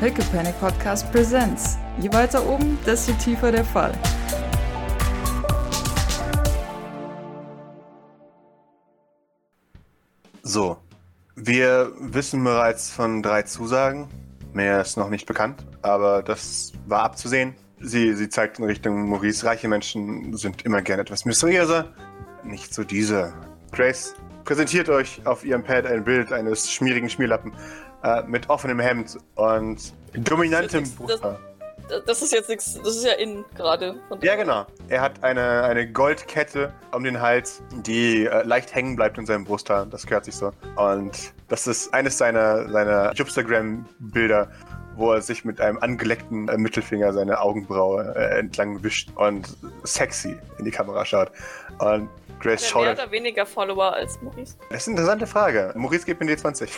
[0.00, 1.76] Pickle Panic Podcast Presents.
[2.00, 3.92] Je weiter oben, desto tiefer der Fall.
[10.42, 10.78] So,
[11.36, 14.08] wir wissen bereits von drei Zusagen.
[14.54, 17.54] Mehr ist noch nicht bekannt, aber das war abzusehen.
[17.78, 19.44] Sie, sie zeigt in Richtung Maurice.
[19.44, 21.92] Reiche Menschen sind immer gern etwas mysteriöser.
[22.42, 23.34] Nicht so diese.
[23.70, 24.14] Grace
[24.46, 27.52] präsentiert euch auf ihrem Pad ein Bild eines schmierigen Schmierlappen
[28.02, 31.38] äh, mit offenem Hemd und dominantem Das- Brusthaar.
[32.06, 33.96] Das ist jetzt nichts, das ist ja in gerade.
[34.20, 34.64] Ja, genau.
[34.88, 39.44] Er hat eine, eine Goldkette um den Hals, die äh, leicht hängen bleibt in seinem
[39.44, 39.86] Brusthaar.
[39.86, 40.52] Das gehört sich so.
[40.76, 44.48] Und das ist eines seiner, seiner Jupstagram-Bilder,
[44.94, 50.38] wo er sich mit einem angeleckten äh, Mittelfinger seine Augenbraue äh, entlang wischt und sexy
[50.58, 51.32] in die Kamera schaut.
[51.80, 52.08] Und
[52.38, 52.82] Grace er schaut.
[52.84, 54.54] mehr oder weniger Follower als Maurice?
[54.68, 55.72] Das ist eine interessante Frage.
[55.74, 56.68] Maurice gibt mir D20.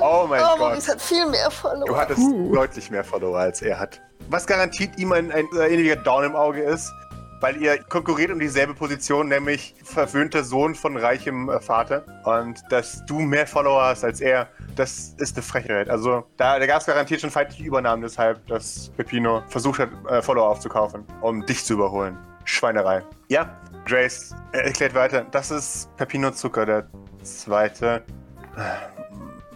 [0.00, 0.58] Oh mein oh, Gott.
[0.58, 1.86] Maurice hat viel mehr Follower.
[1.86, 2.20] Du hattest
[2.52, 4.00] deutlich mehr Follower als er hat.
[4.28, 6.92] Was garantiert ihm ein, ein äh, ewiger Down im Auge ist,
[7.40, 12.04] weil ihr konkurriert um dieselbe Position, nämlich verwöhnter Sohn von reichem äh, Vater.
[12.24, 15.88] Und dass du mehr Follower hast als er, das ist eine Frechheit.
[15.90, 20.22] Also da, da gab es garantiert schon feindliche Übernahmen, deshalb, dass Pepino versucht hat, äh,
[20.22, 22.18] Follower aufzukaufen, um dich zu überholen.
[22.44, 23.02] Schweinerei.
[23.28, 25.26] Ja, Grace äh, erklärt weiter.
[25.30, 26.86] Das ist Pepino Zucker, der
[27.22, 28.04] zweite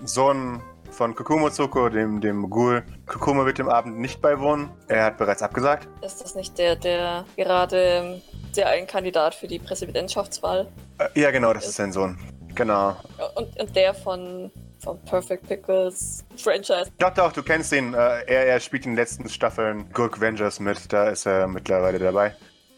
[0.05, 2.83] Sohn von Kokumo Zuko, dem, dem Mogul.
[3.07, 4.71] Kokumo wird dem Abend nicht beiwohnen.
[4.89, 5.87] Er hat bereits abgesagt.
[6.03, 8.21] Ist das nicht der, der gerade
[8.57, 10.69] der ein Kandidat für die Präsidentschaftswahl?
[10.99, 12.19] Äh, ja, genau, das ist sein Sohn.
[12.55, 12.97] Genau.
[13.37, 14.51] Und, und der von,
[14.83, 16.91] von Perfect Pickles Franchise.
[16.99, 17.95] Doch, doch, du kennst ihn.
[17.95, 20.93] Äh, er, er spielt in den letzten Staffeln Gurk Vengers mit.
[20.93, 22.35] Da ist er mittlerweile dabei.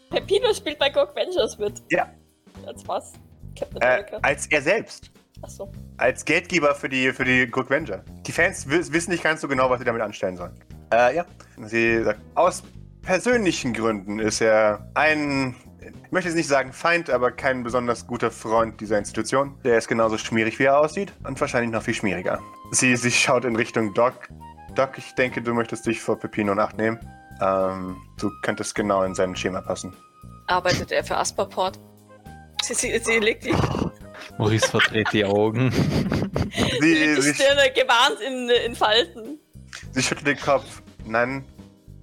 [0.09, 1.81] Pepino spielt bei Gog Ventures mit.
[1.89, 2.09] Ja.
[2.67, 3.13] Als was?
[3.57, 4.19] Captain Äh, America.
[4.21, 5.09] als er selbst.
[5.41, 5.71] Achso.
[5.97, 8.03] Als Geldgeber für die, für die Gurk Venger.
[8.27, 10.53] Die Fans wi- wissen nicht ganz so genau, was sie damit anstellen sollen.
[10.93, 11.25] Äh, ja.
[11.57, 12.63] Sie sagt, aus
[13.01, 15.55] persönlichen Gründen ist er ein,
[16.05, 19.55] ich möchte jetzt nicht sagen Feind, aber kein besonders guter Freund dieser Institution.
[19.63, 22.39] Der ist genauso schmierig, wie er aussieht und wahrscheinlich noch viel schmieriger.
[22.71, 24.13] Sie, sie schaut in Richtung Doc.
[24.75, 26.99] Doc, ich denke, du möchtest dich vor Pepino in Acht nehmen.
[27.41, 29.93] Ähm, du könntest genau in sein Schema passen.
[30.47, 31.79] Arbeitet er für Asperport?
[32.61, 33.55] Sie, sie, sie legt die,
[34.37, 35.71] Maurice verdreht die Augen.
[36.79, 39.39] Sie, die sie, Stirne gewarnt in, in Falten.
[39.91, 40.81] Sie schüttelt den Kopf.
[41.05, 41.43] Nein,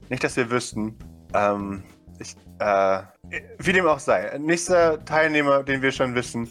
[0.09, 0.97] nicht, dass wir wüssten.
[1.35, 1.83] Ähm,
[2.19, 3.03] ich, äh,
[3.59, 4.37] wie dem auch sei.
[4.39, 6.51] Nächster Teilnehmer, den wir schon wissen,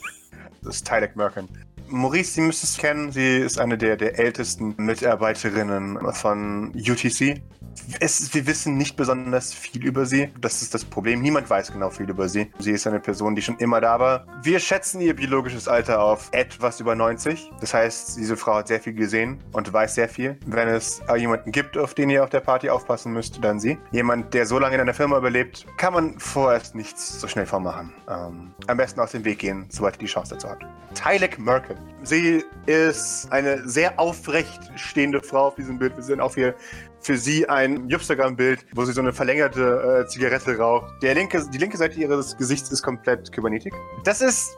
[0.68, 1.48] ist Tylek Merkin.
[1.88, 3.12] Maurice, Sie müssen es kennen.
[3.12, 7.42] Sie ist eine der, der ältesten Mitarbeiterinnen von UTC.
[8.00, 10.30] Es, wir wissen nicht besonders viel über sie.
[10.40, 11.22] Das ist das Problem.
[11.22, 12.52] Niemand weiß genau viel über sie.
[12.60, 14.26] Sie ist eine Person, die schon immer da war.
[14.44, 17.52] Wir schätzen ihr biologisches Alter auf etwas über 90.
[17.60, 20.38] Das heißt, diese Frau hat sehr viel gesehen und weiß sehr viel.
[20.46, 23.78] Wenn es jemanden gibt, auf den ihr auf der Party aufpassen müsst, dann sie.
[23.92, 27.94] Jemand, der so lange in einer Firma überlebt, kann man vorerst nichts so schnell vormachen.
[28.10, 30.66] Ähm, am besten aus dem Weg gehen, sobald ihr die Chance dazu habt.
[30.94, 31.78] Tylek Merkin.
[32.04, 35.96] Sie ist eine sehr aufrecht stehende Frau auf diesem Bild.
[35.96, 36.56] Wir sehen auf ihr
[37.08, 40.92] für sie ein Instagram-Bild, wo sie so eine verlängerte äh, Zigarette raucht.
[41.02, 43.74] Der linke, die linke Seite ihres Gesichts ist komplett Kybernetik.
[44.04, 44.58] Das ist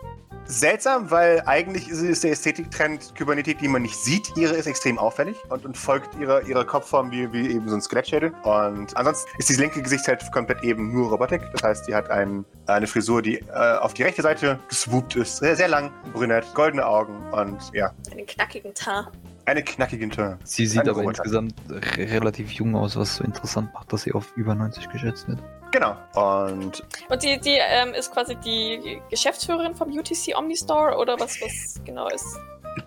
[0.49, 4.35] seltsam, weil eigentlich ist, der Ästhetiktrend Kybernetik, die man nicht sieht.
[4.35, 7.81] Ihre ist extrem auffällig und, und folgt ihrer, ihrer Kopfform wie, wie eben so ein
[7.81, 8.33] Skelettschädel.
[8.43, 11.41] Und ansonsten ist dieses linke Gesicht halt komplett eben nur Robotik.
[11.53, 15.37] Das heißt, sie hat ein, eine Frisur, die äh, auf die rechte Seite geswoopt ist.
[15.37, 19.11] Sehr, sehr lang, brünett, goldene Augen und ja, Einen knackigen Tar.
[19.45, 20.37] eine knackige Turn.
[20.43, 21.23] Sie sieht aber Roboter.
[21.23, 25.27] insgesamt re relativ jung aus, was so interessant macht, dass sie auf über 90 geschätzt
[25.27, 25.39] wird.
[25.71, 25.95] Genau.
[26.15, 31.83] Und Und die, die ähm, ist quasi die Geschäftsführerin vom UTC Omnistore oder was, was
[31.85, 32.25] genau ist?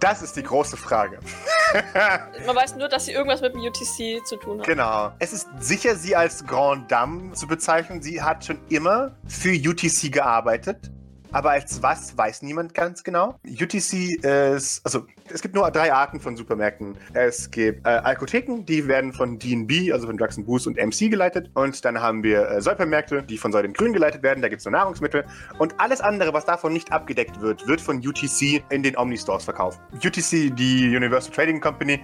[0.00, 1.18] das ist die große Frage.
[2.46, 4.66] Man weiß nur, dass sie irgendwas mit dem UTC zu tun hat.
[4.66, 5.12] Genau.
[5.18, 8.02] Es ist sicher, sie als Grand Dame zu bezeichnen.
[8.02, 10.90] Sie hat schon immer für UTC gearbeitet.
[11.32, 13.40] Aber als was, weiß niemand ganz genau.
[13.44, 16.94] UTC ist, also es gibt nur drei Arten von Supermärkten.
[17.14, 21.10] Es gibt äh, Alkotheken, die werden von DB, also von Drugs and Booze und MC
[21.10, 21.50] geleitet.
[21.54, 24.42] Und dann haben wir äh, Säupermärkte, die von Säulen Grün geleitet werden.
[24.42, 25.24] Da gibt es nur Nahrungsmittel.
[25.58, 29.80] Und alles andere, was davon nicht abgedeckt wird, wird von UTC in den Omni-Stores verkauft.
[29.94, 32.00] UTC, die Universal Trading Company,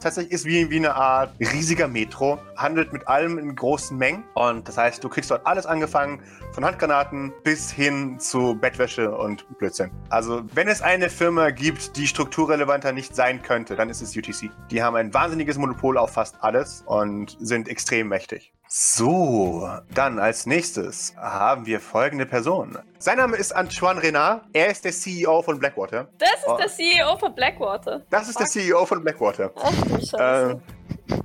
[0.00, 4.24] tatsächlich ist wie, wie eine Art riesiger Metro, handelt mit allem in großen Mengen.
[4.34, 6.22] Und das heißt, du kriegst dort alles angefangen,
[6.52, 9.90] von Handgranaten bis hin zu Bettwäsche und Blödsinn.
[10.10, 14.50] Also, wenn es eine Firma gibt, die strukturrelevanter nicht sein könnte, dann ist es UTC.
[14.70, 18.52] Die haben ein wahnsinniges Monopol auf fast alles und sind extrem mächtig.
[18.68, 22.78] So, dann als nächstes haben wir folgende Person.
[23.00, 24.44] Sein Name ist Antoine Renard.
[24.52, 26.06] Er ist der CEO von Blackwater.
[26.18, 26.56] Das ist Oh.
[26.56, 28.02] der CEO von Blackwater.
[28.10, 29.50] Das ist der CEO von Blackwater.
[29.56, 30.60] Ach du Scheiße.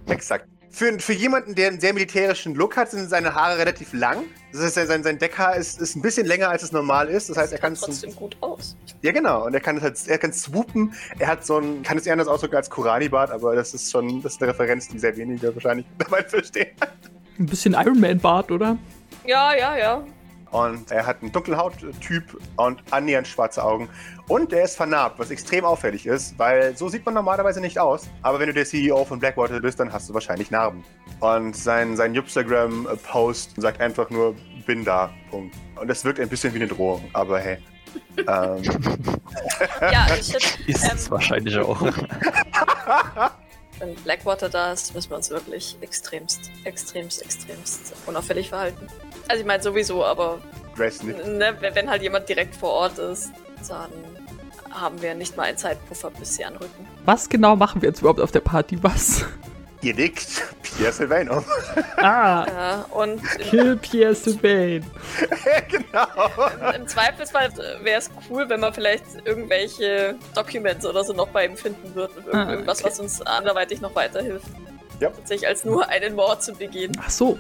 [0.08, 0.48] Äh, exakt.
[0.76, 4.26] Für, für jemanden, der einen sehr militärischen Look hat, sind seine Haare relativ lang.
[4.52, 7.30] Das heißt, sein, sein Deckhaar ist, ist ein bisschen länger, als es normal ist.
[7.30, 7.80] Das heißt, er kann es.
[7.80, 8.76] trotzdem gut aus.
[9.02, 9.46] Ja, genau.
[9.46, 10.94] Und er kann es halt, er kann swoopen.
[11.18, 14.22] Er hat so ein, kann es eher anders ausdrücken als Kurani-Bart, aber das ist schon,
[14.22, 16.68] das ist eine Referenz, die sehr wenige wahrscheinlich dabei verstehen.
[17.40, 18.78] Ein bisschen Iron Man Bart, oder?
[19.26, 20.04] Ja, ja, ja.
[20.56, 23.90] Und er hat einen dunklen Hauttyp und annähernd schwarze Augen.
[24.30, 28.08] Und er ist vernarbt, was extrem auffällig ist, weil so sieht man normalerweise nicht aus.
[28.22, 30.82] Aber wenn du der CEO von Blackwater bist, dann hast du wahrscheinlich Narben.
[31.20, 34.34] Und sein, sein Instagram-Post sagt einfach nur,
[34.66, 35.54] bin da, Punkt.
[35.76, 37.58] Und das wirkt ein bisschen wie eine Drohung, aber hey.
[38.16, 38.64] ähm,
[39.82, 40.58] Ja, shit.
[40.68, 41.82] Ist es Ähm, wahrscheinlich auch.
[43.80, 48.88] wenn Blackwater da ist, müssen wir uns wirklich extremst, extremst, extremst unauffällig verhalten.
[49.28, 50.40] Also ich meine sowieso, aber
[50.76, 51.26] Grace nicht.
[51.26, 53.32] ne, wenn halt jemand direkt vor Ort ist,
[53.68, 53.90] dann
[54.72, 56.86] haben wir nicht mal einen Zeitpuffer, bis sie anrücken.
[57.06, 58.78] Was genau machen wir jetzt überhaupt auf der Party?
[58.84, 59.24] Was?
[59.82, 60.28] Ihr nickt
[60.64, 61.44] Pierre Sylvain um.
[61.98, 64.84] Ah, Ja, und Kill Pierre Sylvain.
[65.70, 66.72] genau.
[66.76, 67.52] im Zweifelsfall
[67.84, 72.14] wäre es cool, wenn man vielleicht irgendwelche Documents oder so noch bei ihm finden würde.
[72.18, 72.90] Irgend- Ah, Irgendwas, okay.
[72.90, 74.48] was uns anderweitig noch weiterhilft.
[75.00, 75.10] Ja.
[75.10, 76.92] Tatsächlich als nur einen Mord zu begehen.
[77.00, 77.38] Ach so.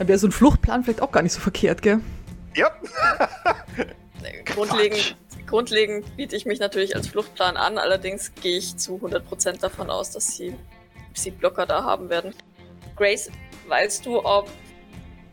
[0.00, 2.00] Dann wäre so ein Fluchtplan vielleicht auch gar nicht so verkehrt, gell?
[2.56, 2.70] Ja.
[4.46, 5.14] Grundlegend,
[5.46, 10.10] grundlegend biete ich mich natürlich als Fluchtplan an, allerdings gehe ich zu 100% davon aus,
[10.10, 10.54] dass sie,
[11.12, 12.32] sie Blocker da haben werden.
[12.96, 13.30] Grace,
[13.68, 14.48] weißt du, ob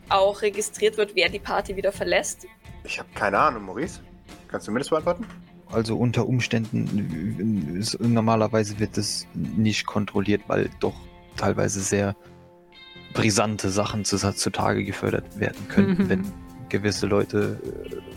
[0.09, 2.45] auch registriert wird, wer die Party wieder verlässt?
[2.83, 4.01] Ich habe keine Ahnung, Maurice.
[4.49, 5.25] Kannst du mir das beantworten?
[5.71, 10.95] Also unter Umständen, äh, ist- normalerweise wird es nicht kontrolliert, weil doch
[11.37, 12.17] teilweise sehr
[13.13, 16.09] brisante Sachen zu- zutage gefördert werden könnten, Mhm.
[16.09, 16.31] wenn
[16.69, 17.59] gewisse Leute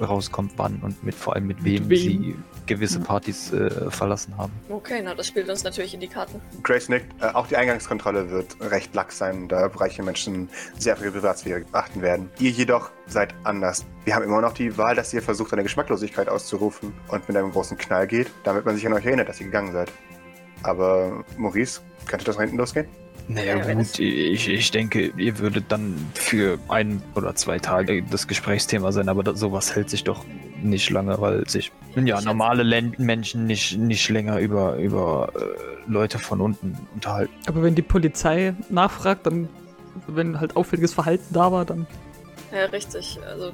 [0.01, 1.97] äh, rauskommt, wann und mit vor allem mit wem, wem.
[1.99, 3.05] sie gewisse Mhm.
[3.05, 4.53] Partys äh, verlassen haben.
[4.69, 6.41] Okay, na, das spielt uns natürlich in die Karten.
[6.65, 7.07] Grace nickt.
[7.23, 11.65] Äh, auch die Eingangskontrolle wird recht lax sein, da reiche Menschen sehr auf ihre Privatsphäre
[11.71, 12.29] achten werden.
[12.41, 13.87] Ihr jedoch seid anders.
[14.05, 17.53] Wir haben immer noch die Wahl, dass ihr versucht, eine Geschmacklosigkeit auszurufen und mit einem
[17.53, 19.93] großen Knall geht, damit man sich an euch erinnert, dass ihr gegangen seid.
[20.65, 22.87] Aber Maurice, könnte das nach hinten losgehen?
[23.31, 28.27] Naja Ja, gut, ich, ich denke, ihr würdet dann für ein oder zwei Tage das
[28.27, 30.25] Gesprächsthema sein, aber das, sowas hält sich doch
[30.61, 36.19] nicht lange, weil sich ja, normale Len Menschen nicht, nicht länger über, über äh, Leute
[36.19, 37.33] von unten unterhalten.
[37.47, 39.49] Aber wenn die Polizei nachfragt, dann,
[40.09, 41.87] wenn halt auffälliges Verhalten da war, dann.
[42.53, 43.21] Ja, richtig.
[43.29, 43.53] Also,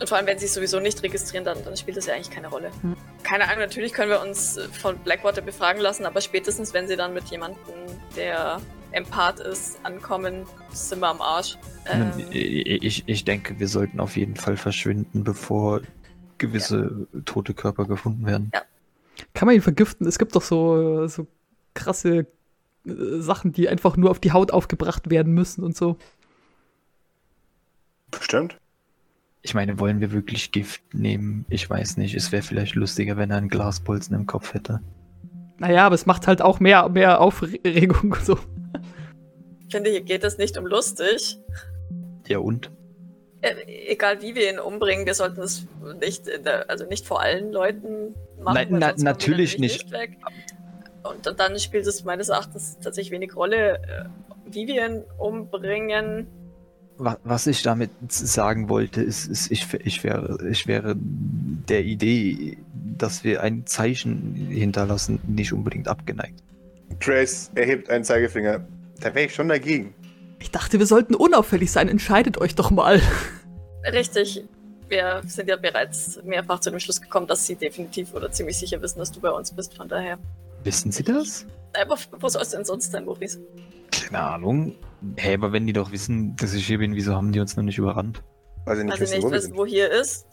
[0.00, 2.30] und vor allem, wenn sie es sowieso nicht registrieren, dann, dann spielt das ja eigentlich
[2.30, 2.70] keine Rolle.
[2.80, 2.96] Hm.
[3.22, 6.96] Keine Ahnung, natürlich können wir uns äh, von Blackwater befragen lassen, aber spätestens, wenn sie
[6.96, 7.60] dann mit jemandem,
[8.16, 8.62] der
[8.92, 11.56] Empath ist, ankommen, sind wir am Arsch.
[11.86, 15.80] Ähm, Ich, ich denke, wir sollten auf jeden Fall verschwinden, bevor
[16.38, 18.50] gewisse tote Körper gefunden werden.
[19.34, 20.06] Kann man ihn vergiften?
[20.06, 21.26] Es gibt doch so, so
[21.74, 22.26] krasse
[22.86, 25.96] äh, Sachen, die einfach nur auf die Haut aufgebracht werden müssen und so.
[28.10, 28.56] Bestimmt.
[29.42, 31.46] Ich meine, wollen wir wirklich Gift nehmen?
[31.48, 32.14] Ich weiß nicht.
[32.14, 34.80] Es wäre vielleicht lustiger, wenn er einen Glasbolzen im Kopf hätte.
[35.58, 38.38] Naja, aber es macht halt auch mehr, mehr Aufregung und so.
[39.70, 41.38] Ich finde, hier geht es nicht um lustig.
[42.26, 42.72] Ja und?
[43.40, 43.54] Äh,
[43.86, 45.64] egal wie wir ihn umbringen, wir sollten es
[46.00, 48.66] nicht, in der, also nicht vor allen Leuten machen.
[48.70, 49.92] Na- wir natürlich nicht.
[49.92, 50.16] weg.
[51.04, 54.04] Und, und dann spielt es meines Erachtens tatsächlich wenig Rolle, äh,
[54.46, 56.26] wie wir ihn umbringen.
[56.98, 62.58] Wa- Was ich damit sagen wollte, ist, ist ich, ich, wäre, ich wäre der Idee,
[62.98, 66.42] dass wir ein Zeichen hinterlassen, nicht unbedingt abgeneigt.
[66.98, 68.66] Grace erhebt einen Zeigefinger.
[69.00, 69.94] Da wäre ich schon dagegen.
[70.38, 71.88] Ich dachte, wir sollten unauffällig sein.
[71.88, 73.00] Entscheidet euch doch mal.
[73.92, 74.44] Richtig.
[74.88, 78.80] Wir sind ja bereits mehrfach zu dem Schluss gekommen, dass sie definitiv oder ziemlich sicher
[78.82, 79.76] wissen, dass du bei uns bist.
[79.76, 80.18] Von daher.
[80.64, 81.46] Wissen Sie das?
[81.80, 83.40] Aber wo soll es denn sonst sein, Maurice?
[83.90, 84.74] Keine Ahnung.
[85.16, 87.62] Hä, aber wenn die doch wissen, dass ich hier bin, wieso haben die uns noch
[87.64, 88.22] nicht überrannt?
[88.66, 90.26] Weil sie nicht Also wissen, nicht wo wissen, wo hier ist.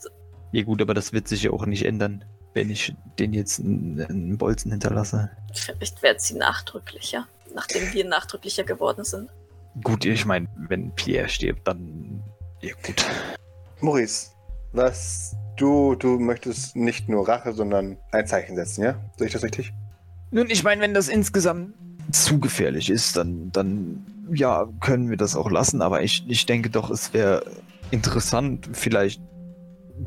[0.51, 4.01] Ja gut, aber das wird sich ja auch nicht ändern, wenn ich den jetzt einen,
[4.01, 5.29] einen Bolzen hinterlasse.
[5.53, 9.29] Vielleicht werden sie nachdrücklicher, nachdem wir nachdrücklicher geworden sind.
[9.83, 12.23] Gut, ich meine, wenn Pierre stirbt, dann...
[12.61, 13.05] Ja gut.
[13.81, 14.31] Maurice,
[14.73, 18.95] was du, du möchtest nicht nur Rache, sondern ein Zeichen setzen, ja?
[19.17, 19.73] Sehe ich das richtig?
[20.31, 21.73] Nun, ich meine, wenn das insgesamt
[22.11, 25.81] zu gefährlich ist, dann, dann ja, können wir das auch lassen.
[25.81, 27.43] Aber ich, ich denke doch, es wäre
[27.91, 29.21] interessant, vielleicht,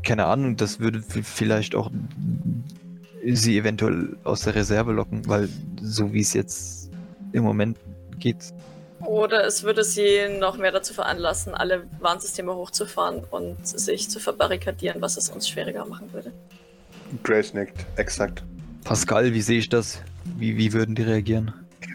[0.03, 1.91] keine Ahnung, das würde vielleicht auch
[3.25, 5.49] sie eventuell aus der Reserve locken, weil
[5.81, 6.80] so wie es jetzt
[7.33, 7.79] im Moment
[8.19, 8.53] geht,
[9.01, 15.01] Oder es würde sie noch mehr dazu veranlassen, alle Warnsysteme hochzufahren und sich zu verbarrikadieren,
[15.01, 16.33] was es uns schwieriger machen würde.
[17.23, 18.45] Grace nickt, exakt.
[18.85, 20.01] Pascal, wie sehe ich das?
[20.37, 21.53] Wie, wie würden die reagieren?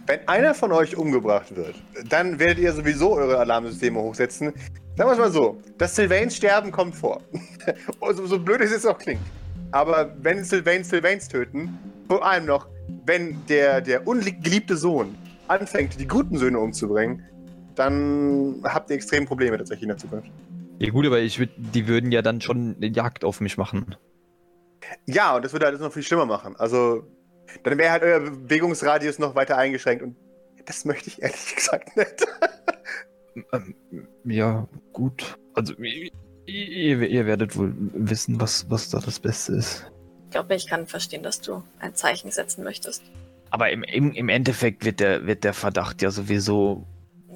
[0.08, 1.75] Wenn einer von euch umgebracht wird,
[2.10, 4.54] dann werdet ihr sowieso eure Alarmsysteme hochsetzen.
[4.98, 7.22] Sagen wir es mal so, das Sylvains Sterben kommt vor.
[8.15, 9.22] so, so blöd es jetzt auch klingt.
[9.72, 11.77] Aber wenn Sylvains Sylvains töten,
[12.08, 12.68] vor allem noch,
[13.06, 15.15] wenn der, der ungeliebte Sohn
[15.48, 17.24] anfängt, die guten Söhne umzubringen,
[17.75, 20.30] dann habt ihr extrem Probleme tatsächlich in der Zukunft.
[20.80, 23.96] Ja gut, aber ich würd, die würden ja dann schon eine Jagd auf mich machen.
[25.06, 26.56] Ja, und das würde alles noch viel schlimmer machen.
[26.58, 27.08] Also,
[27.64, 30.16] dann wäre halt euer Bewegungsradius noch weiter eingeschränkt und
[30.66, 32.25] das möchte ich ehrlich gesagt nicht.
[33.54, 33.75] Ähm,
[34.24, 35.38] ja, gut.
[35.54, 36.12] Also, ihr,
[36.46, 39.86] ihr, ihr werdet wohl wissen, was, was da das Beste ist.
[40.25, 43.04] Ich glaube, ich kann verstehen, dass du ein Zeichen setzen möchtest.
[43.50, 46.86] Aber im, im, im Endeffekt wird der, wird der Verdacht ja sowieso,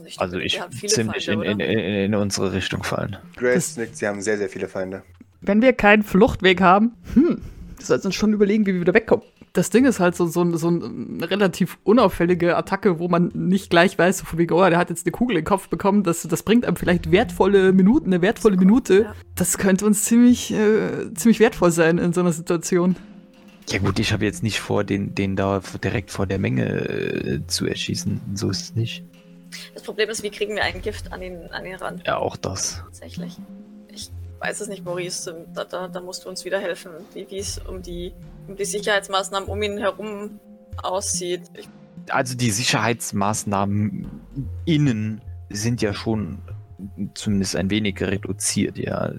[0.05, 3.17] ich also ich ziemlich Feinde, in, in, in, in unsere Richtung fallen.
[3.35, 5.03] Grace nickt, sie haben sehr, sehr viele Feinde.
[5.41, 7.41] Wenn wir keinen Fluchtweg haben, hm,
[7.77, 9.25] wir sollten uns schon überlegen, wie wir wieder wegkommen.
[9.53, 13.97] Das Ding ist halt so, so, so eine relativ unauffällige Attacke, wo man nicht gleich
[13.97, 16.21] weiß, so von wegen, oh, der hat jetzt eine Kugel in den Kopf bekommen, das,
[16.23, 19.01] das bringt einem vielleicht wertvolle Minuten, eine wertvolle Minute.
[19.03, 19.15] Ja.
[19.35, 22.95] Das könnte uns ziemlich, äh, ziemlich wertvoll sein in so einer Situation.
[23.71, 27.45] Ja gut, ich habe jetzt nicht vor, den, den da direkt vor der Menge äh,
[27.45, 28.19] zu erschießen.
[28.33, 29.03] So ist es nicht.
[29.73, 32.05] Das Problem ist, wie kriegen wir ein Gift an den, an den Rand?
[32.05, 32.81] Ja, auch das.
[32.85, 33.37] Tatsächlich.
[33.89, 35.45] Ich weiß es nicht, Maurice.
[35.53, 38.13] Da, da, da musst du uns wieder helfen, wie es um die,
[38.47, 40.39] um die Sicherheitsmaßnahmen um ihn herum
[40.81, 41.41] aussieht.
[41.53, 41.69] Ich,
[42.09, 44.09] Also die Sicherheitsmaßnahmen
[44.65, 46.39] innen sind ja schon
[47.13, 49.11] zumindest ein wenig reduziert, ja.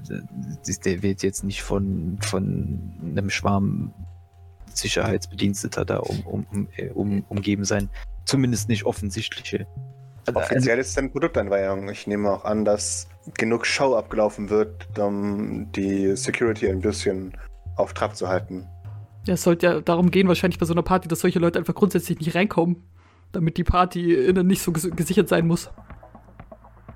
[0.84, 3.92] Der wird jetzt nicht von, von einem Schwarm
[4.76, 7.88] Sicherheitsbediensteter da um, um, um, äh, um, umgeben sein.
[8.24, 9.66] Zumindest nicht offensichtliche.
[10.26, 11.88] Also, Offiziell ist es eine Produkteinweihung.
[11.88, 17.36] Ich nehme auch an, dass genug Show abgelaufen wird, um die Security ein bisschen
[17.76, 18.68] auf Trab zu halten.
[19.26, 21.74] Ja, es sollte ja darum gehen, wahrscheinlich bei so einer Party, dass solche Leute einfach
[21.74, 22.82] grundsätzlich nicht reinkommen,
[23.32, 25.70] damit die Party innen nicht so ges gesichert sein muss.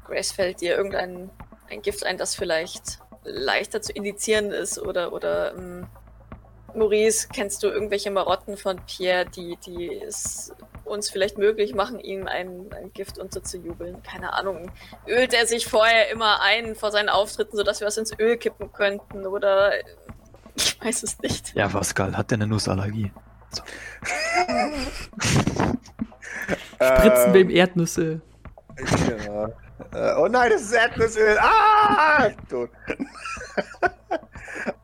[0.06, 1.30] Grace, fällt dir irgendein
[1.70, 4.78] ein Gift ein, das vielleicht leichter zu indizieren ist?
[4.78, 5.86] Oder, oder ähm,
[6.76, 10.52] Maurice, kennst du irgendwelche Marotten von Pierre, die, die es
[10.84, 14.02] uns vielleicht möglich machen, ihm ein, ein Gift unterzujubeln?
[14.02, 14.70] Keine Ahnung.
[15.06, 18.72] Ölt er sich vorher immer ein vor seinen Auftritten, sodass wir was ins Öl kippen
[18.72, 19.26] könnten?
[19.26, 19.72] Oder
[20.56, 21.54] ich weiß es nicht.
[21.54, 23.12] ja, Pascal, hat der eine Nussallergie?
[26.74, 28.20] Spritzen wir ihm Erdnüsse.
[29.26, 29.48] ja.
[29.92, 31.36] Äh, oh nein, das ist Erdnussöl.
[31.40, 32.28] Ah!
[32.48, 32.70] Tot.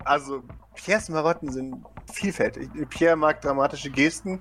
[0.04, 0.42] also,
[0.74, 2.68] Pierres Marotten sind vielfältig.
[2.88, 4.40] Pierre mag dramatische Gesten.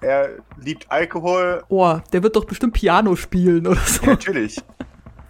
[0.00, 1.62] Er liebt Alkohol.
[1.68, 4.02] Oh, der wird doch bestimmt Piano spielen oder so.
[4.04, 4.56] Ja, natürlich.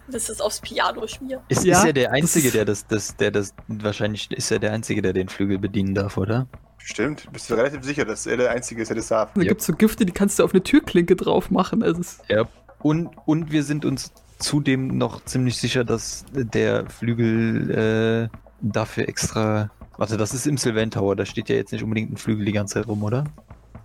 [0.07, 1.41] Das ist aufs Piano schmieren.
[1.49, 4.59] Ist, Ja, ist er der Einzige, ist- der das, das, der das, wahrscheinlich ist er
[4.59, 6.47] der Einzige, der den Flügel bedienen darf, oder?
[6.77, 7.31] Stimmt.
[7.31, 9.31] Bist du relativ sicher, dass er der Einzige ist, der das darf?
[9.35, 9.49] Da Ja.
[9.49, 11.83] gibt's so Gifte, die kannst du auf eine Türklinke drauf machen.
[11.83, 12.45] Also es, Ja.
[12.79, 14.11] Und, und wir sind uns
[14.41, 19.71] zudem noch ziemlich sicher, dass der Flügel äh, dafür extra.
[19.97, 22.51] Warte, das ist im Sylvan Tower, da steht ja jetzt nicht unbedingt ein Flügel die
[22.51, 23.25] ganze Zeit rum, oder?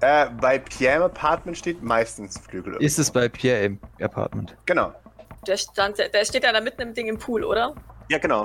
[0.00, 2.76] Äh, bei Pierre im Apartment steht meistens Flügel.
[2.76, 4.56] Ist es bei Pierre im Apartment?
[4.66, 4.92] Genau.
[5.46, 7.75] Der, stand, der steht ja da mitten im Ding im Pool, oder?
[8.08, 8.44] Ja, genau.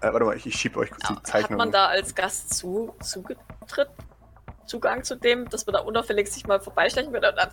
[0.00, 1.58] Äh, warte mal, ich, ich schiebe euch kurz die Hat Zeichnung.
[1.58, 3.88] man da als Gast zu, zugetritt?
[4.68, 7.30] Zugang zu dem, dass man da unauffällig sich mal vorbeischleichen würde?
[7.30, 7.48] Und dann,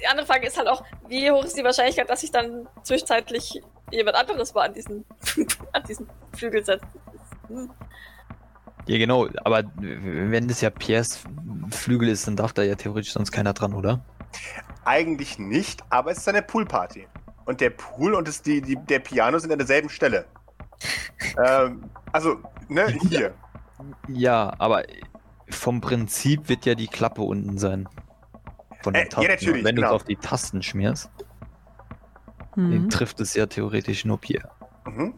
[0.00, 3.60] die andere Frage ist halt auch, wie hoch ist die Wahrscheinlichkeit, dass sich dann zwischenzeitlich
[3.90, 5.04] jemand anderes mal an diesen,
[5.72, 6.86] an diesen Flügel setzt?
[7.48, 7.70] Hm.
[8.86, 11.20] Ja, genau, aber wenn das ja Pierres
[11.70, 14.04] Flügel ist, dann darf da ja theoretisch sonst keiner dran, oder?
[14.84, 17.06] Eigentlich nicht, aber es ist eine Poolparty.
[17.44, 20.24] Und der Pool und das, die, die, der Piano sind an derselben Stelle.
[21.44, 22.36] ähm, also,
[22.68, 23.34] ne, hier.
[24.08, 24.84] Ja, aber
[25.54, 27.88] vom Prinzip wird ja die Klappe unten sein.
[28.82, 29.28] Von den Äh, ja, Tasten.
[29.28, 29.94] natürlich, Und wenn du genau.
[29.94, 31.10] es auf die Tasten schmierst,
[32.54, 32.88] hm.
[32.90, 34.50] trifft es ja theoretisch nur Pierre.
[34.86, 35.14] Mhm.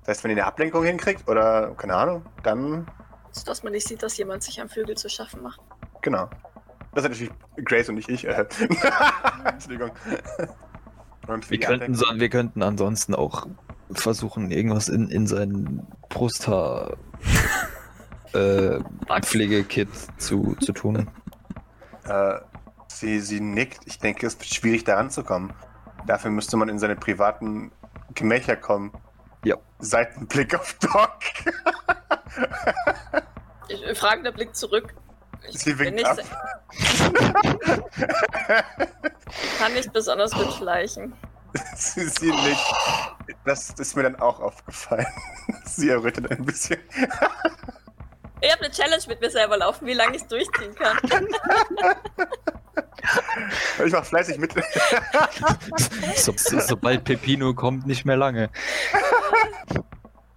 [0.00, 2.86] Das heißt, wenn ihr eine Ablenkung hinkriegt oder, keine Ahnung, dann,
[3.30, 5.60] So dass man nicht sieht, dass jemand sich am Flügel zu schaffen macht.
[6.02, 6.28] genau.
[6.94, 7.32] Das ist natürlich
[7.66, 8.26] Grace und nicht ich.
[8.26, 8.46] Äh.
[9.44, 9.90] Entschuldigung.
[11.28, 13.46] Und Wir könnten, so, wir könnten ansonsten auch
[13.92, 16.96] versuchen, irgendwas in, in sein Brusthaar
[18.32, 18.80] äh,
[19.22, 21.08] Pflegekit zu, zu tun.
[22.04, 22.34] Äh,
[22.88, 23.80] sie, sie nickt.
[23.86, 25.52] Ich denke, es wird schwierig, da ranzukommen.
[26.06, 27.72] Dafür müsste man in seine privaten
[28.14, 28.92] Gemächer kommen.
[29.44, 29.56] Ja.
[29.78, 31.18] Seitenblick auf Doc.
[33.68, 34.94] Ich, äh, fragender Blick zurück.
[35.48, 36.18] Ich Sie winkt bin nicht ab.
[39.58, 41.14] kann nicht besonders gut schleichen.
[41.76, 42.74] Sie, sie nicht.
[43.44, 45.06] Das ist mir dann auch aufgefallen.
[45.64, 46.78] Sie errötet ein bisschen.
[48.40, 50.98] Ich habe eine Challenge mit mir selber laufen, wie lange ich es durchziehen kann.
[53.84, 54.52] Ich mach fleißig mit.
[56.16, 58.50] So, so, sobald Pepino kommt, nicht mehr lange.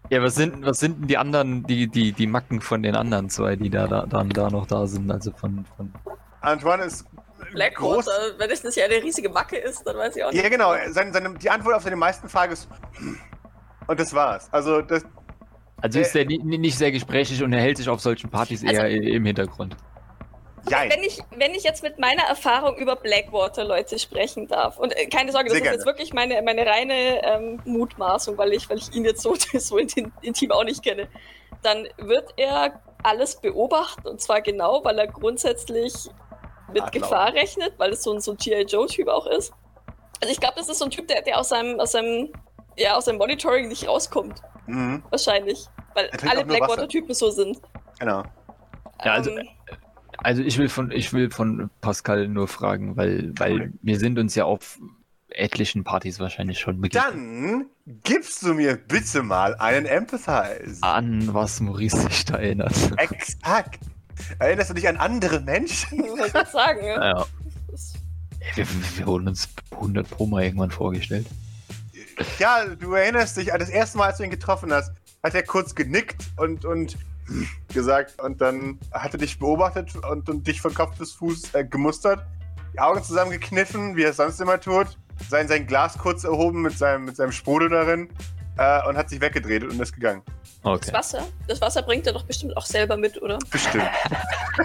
[0.10, 3.30] Ja, was sind, was sind denn die anderen, die, die, die Macken von den anderen
[3.30, 5.12] zwei, die da, da, dann da noch da sind?
[5.12, 5.94] Also von, von
[6.42, 7.06] Antoine ist
[7.40, 7.52] groß.
[7.52, 10.44] Blackwater, wenn es nicht eine riesige Macke ist, dann weiß ich auch nicht.
[10.44, 10.74] Ja, genau.
[10.90, 12.68] Seine, seine, die Antwort auf seine meisten Fragen ist.
[13.88, 14.48] Und das war's.
[14.52, 15.04] Also, das,
[15.82, 18.64] Also ist er ni- ni- nicht sehr gesprächig und er hält sich auf solchen Partys
[18.64, 19.76] eher Also- i- im Hintergrund.
[20.70, 20.92] jein.
[20.92, 25.08] Wenn ich, wenn ich jetzt mit meiner Erfahrung über Blackwater Leute sprechen darf, und äh,
[25.08, 25.98] keine Sorge, das Sehr ist jetzt gerne.
[25.98, 30.52] wirklich meine, meine reine ähm, Mutmaßung, weil ich, weil ich ihn jetzt so, so intim,
[30.52, 31.08] auch nicht kenne,
[31.64, 35.94] dann wird er alles beobachten und zwar genau, weil er grundsätzlich
[36.72, 37.02] mit Adler.
[37.02, 38.62] Gefahr rechnet, weil es so ein, so ein G.I.
[38.64, 39.52] Joe-Typ auch ist.
[40.22, 42.30] Also ich glaube, das ist so ein Typ, der, der aus seinem, aus seinem,
[42.78, 44.42] ja, aus seinem Monitoring nicht rauskommt.
[44.68, 45.66] Mhm, Wahrscheinlich.
[45.94, 46.46] Weil alle.
[46.46, 47.60] Blackwater-Typen so sind.
[48.00, 48.24] genau.
[49.04, 49.48] Ja, also, Ähm,
[50.20, 54.36] Also ich will von, ich will von Pascal nur fragen, weil, weil wir sind uns
[54.36, 54.78] ja auf
[55.30, 57.12] etlichen Partys wahrscheinlich schon begegnet.
[57.14, 57.66] Dann
[58.04, 60.78] gibst du mir bitte mal einen Empathize.
[60.82, 62.74] An was Maurice sich da erinnert.
[62.98, 63.80] Exakt.
[64.40, 66.04] Erinnerst du dich an andere Menschen?
[66.04, 67.04] ich wollte gerade sagen, ja.
[67.18, 67.26] Ja,
[67.72, 67.94] Das-
[68.56, 68.66] wir,
[68.98, 71.26] wir wurden uns 100 Pro mal irgendwann vorgestellt.
[72.40, 74.92] Ja, du erinnerst dich an das erste Mal, als du ihn getroffen hast,
[75.24, 76.98] hat er kurz genickt und, und
[77.74, 81.64] gesagt und dann hat er dich beobachtet und, und dich von Kopf bis Fuß äh,
[81.64, 82.26] gemustert,
[82.74, 84.88] die Augen zusammengekniffen, wie er es sonst immer tut,
[85.30, 88.10] sein, sein Glas kurz erhoben mit seinem, mit seinem Sprudel darin
[88.58, 90.24] äh, und hat sich weggedreht und ist gegangen.
[90.26, 90.94] Das Okay.
[90.94, 93.40] Wasser, das Wasser bringt er doch bestimmt auch selber mit, oder?
[93.50, 93.90] Bestimmt.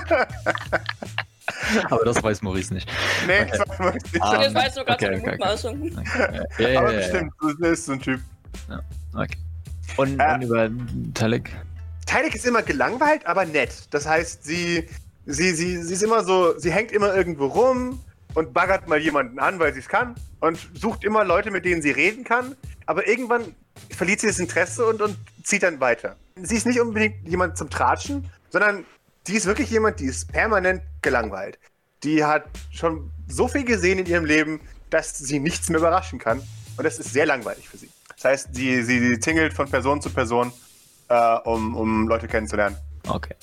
[1.91, 2.91] Aber das weiß Maurice nicht.
[3.27, 4.23] Nee, das war wirklich nicht.
[4.23, 5.31] Ah, das nur gerade okay, okay, okay.
[5.31, 5.83] Mutmaßung.
[6.59, 7.07] Ja, ja, Aber ja, ja.
[7.09, 8.21] bestimmt, das ist so ein Typ.
[9.15, 9.37] Okay.
[9.97, 10.35] Und, Äh.
[10.35, 10.71] und über
[11.15, 11.51] Talek?
[12.07, 13.73] Tylik ist immer gelangweilt, aber nett.
[13.91, 14.89] Das heißt, sie,
[15.27, 18.01] sie, sie, sie ist immer so, sie hängt immer irgendwo rum
[18.35, 21.83] und baggert mal jemanden an, weil sie es kann und sucht immer Leute, mit denen
[21.83, 22.55] sie reden kann.
[22.87, 23.55] Aber irgendwann
[23.91, 26.17] verliert sie das Interesse und, und zieht dann weiter.
[26.43, 28.85] Sie ist nicht unbedingt jemand zum Tratschen, sondern
[29.29, 31.59] die ist wirklich jemand, die ist permanent gelangweilt.
[32.03, 34.61] Die hat schon so viel gesehen in ihrem Leben,
[34.91, 36.43] dass sie nichts mehr überraschen kann.
[36.77, 37.91] Und das ist sehr langweilig für sie.
[38.15, 40.53] Das heißt, sie, sie, sie tingelt von Person zu Person
[41.09, 42.77] äh, um, um Leute kennenzulernen.
[43.09, 43.35] Okay.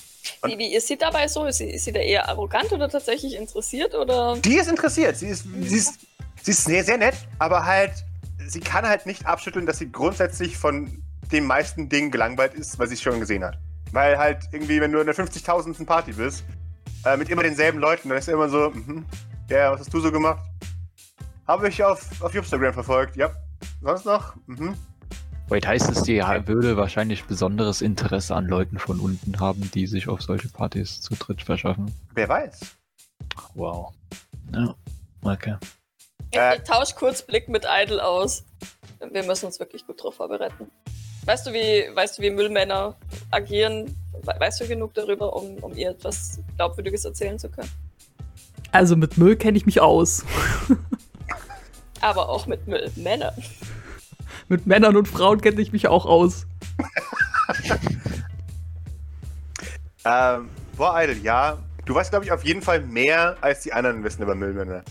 [0.46, 1.46] Wie, wie ist sie dabei so?
[1.46, 3.96] Ist sie, ist sie da eher arrogant oder tatsächlich interessiert?
[3.96, 4.38] Oder?
[4.38, 5.17] Die ist interessiert.
[5.17, 6.00] Sie ist, sie ist,
[6.41, 7.91] sie ist sehr, sehr nett, aber halt,
[8.48, 12.89] sie kann halt nicht abschütteln, dass sie grundsätzlich von den meisten Dingen gelangweilt ist, was
[12.89, 13.58] sie schon gesehen hat.
[13.94, 15.86] Weil halt irgendwie, wenn du in der 50.000.
[15.86, 16.44] Party bist,
[17.06, 19.06] äh, mit immer denselben Leuten, dann ist immer so, mhm,
[19.50, 20.42] ja, was hast du so gemacht?
[21.48, 23.30] Habe ich auf, auf Instagram verfolgt, ja.
[23.82, 24.36] Sonst noch?
[24.48, 24.76] Mhm.
[25.48, 30.08] Wait, heißt es, die würde wahrscheinlich besonderes Interesse an Leuten von unten haben, die sich
[30.08, 31.94] auf solche Partys Zutritt verschaffen?
[32.16, 32.62] Wer weiß.
[33.54, 33.94] Wow.
[34.54, 34.74] Ja,
[35.22, 35.58] okay.
[36.32, 36.56] Ich, Äh.
[36.56, 38.44] ich tausch kurz Blick mit Idle aus.
[39.12, 40.72] Wir müssen uns wirklich gut drauf vorbereiten.
[41.26, 42.96] Weißt du, wie, weißt du, wie Müllmänner
[43.32, 43.96] agieren?
[44.24, 47.70] We- Weißt du genug darüber, um, um ihr etwas Glaubwürdiges erzählen zu können?
[48.72, 50.26] Also mit Müll kenne ich mich aus.
[52.02, 53.34] Aber auch mit Müllmännern.
[54.50, 56.46] Mit Männern und Frauen kenne ich mich auch aus.
[60.06, 61.58] Ähm, boah, Idle, ja.
[61.86, 64.84] Du weißt, glaube ich, auf jeden Fall mehr, als die anderen wissen über Müllmänner.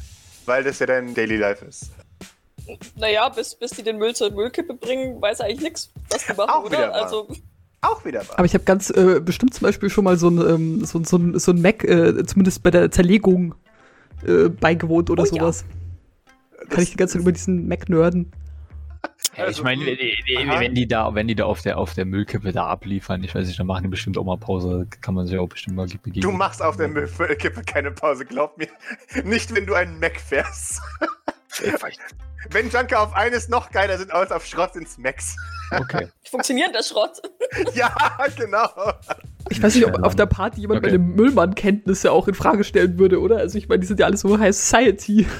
[0.47, 1.91] Weil das ja dein Daily Life ist.
[2.97, 6.33] Naja, bis, bis die den Müll zur Müllkippe bringen, weiß er eigentlich nichts, was die
[6.35, 6.89] machen, Auch wieder oder?
[6.93, 7.03] wahr.
[7.03, 7.29] Also,
[7.81, 8.39] Auch wieder wahr.
[8.39, 11.17] Aber ich habe ganz äh, bestimmt zum Beispiel schon mal so ein, ähm, so, so
[11.17, 13.55] ein, so ein Mac, äh, zumindest bei der Zerlegung,
[14.27, 15.31] äh, beigewohnt oder Oh ja.
[15.41, 15.65] sowas.
[16.69, 18.31] Kann ich die ganze Zeit über diesen Mac nerden.
[19.37, 20.61] Ja, Also, ich meine, wenn, die- aha.
[20.61, 23.47] wenn die da, wenn die da auf der auf der Müllkippe da abliefern, ich weiß
[23.49, 26.21] nicht, dann machen die bestimmt auch mal Pause, kann man sich auch bestimmt mal begegnen.
[26.23, 28.69] Du machst auf der Müllkippe keine Pause, glaub mir.
[29.25, 30.81] Nicht, wenn du einen Mac fährst.
[32.51, 35.37] Wenn Junker auf eines noch geiler sind als auf Schrott ins Macs.
[35.71, 36.09] Okay.
[36.31, 37.21] funktioniert der Schrott?
[37.75, 37.95] ja,
[38.37, 38.69] genau.
[39.49, 40.99] Ich weiß nicht, ob auf der Party jemand okay.
[40.99, 43.37] meine Müllmann-Kenntnisse auch in Frage stellen würde, oder?
[43.39, 45.27] Also ich meine, die sind ja alles so High Society.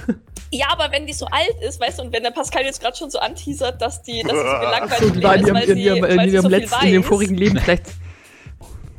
[0.55, 2.95] Ja, aber wenn die so alt ist, weißt du, und wenn der Pascal jetzt gerade
[2.95, 5.55] schon so anteasert, dass die, dass sie so gelangweilt So, die war in ist, ihrem,
[5.57, 7.87] weil in sie, ihrem, weil in sie ihrem so letzten, in ihrem vorigen Leben vielleicht.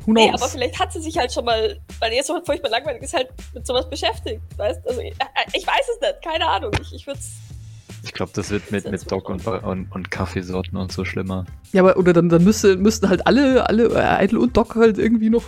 [0.06, 0.42] Who Nee, knows?
[0.42, 3.28] aber vielleicht hat sie sich halt schon mal, weil ihr so furchtbar langweilig ist, halt
[3.54, 5.14] mit sowas beschäftigt, weißt Also, ich,
[5.54, 6.72] ich weiß es nicht, keine Ahnung.
[6.82, 7.20] Ich, ich würde
[8.02, 11.46] Ich glaube, das wird mit, mit Doc und, und, und Kaffeesorten und so schlimmer.
[11.72, 14.98] Ja, aber oder dann, dann müsste, müssten halt alle, alle, äh, Idle und Doc halt
[14.98, 15.44] irgendwie noch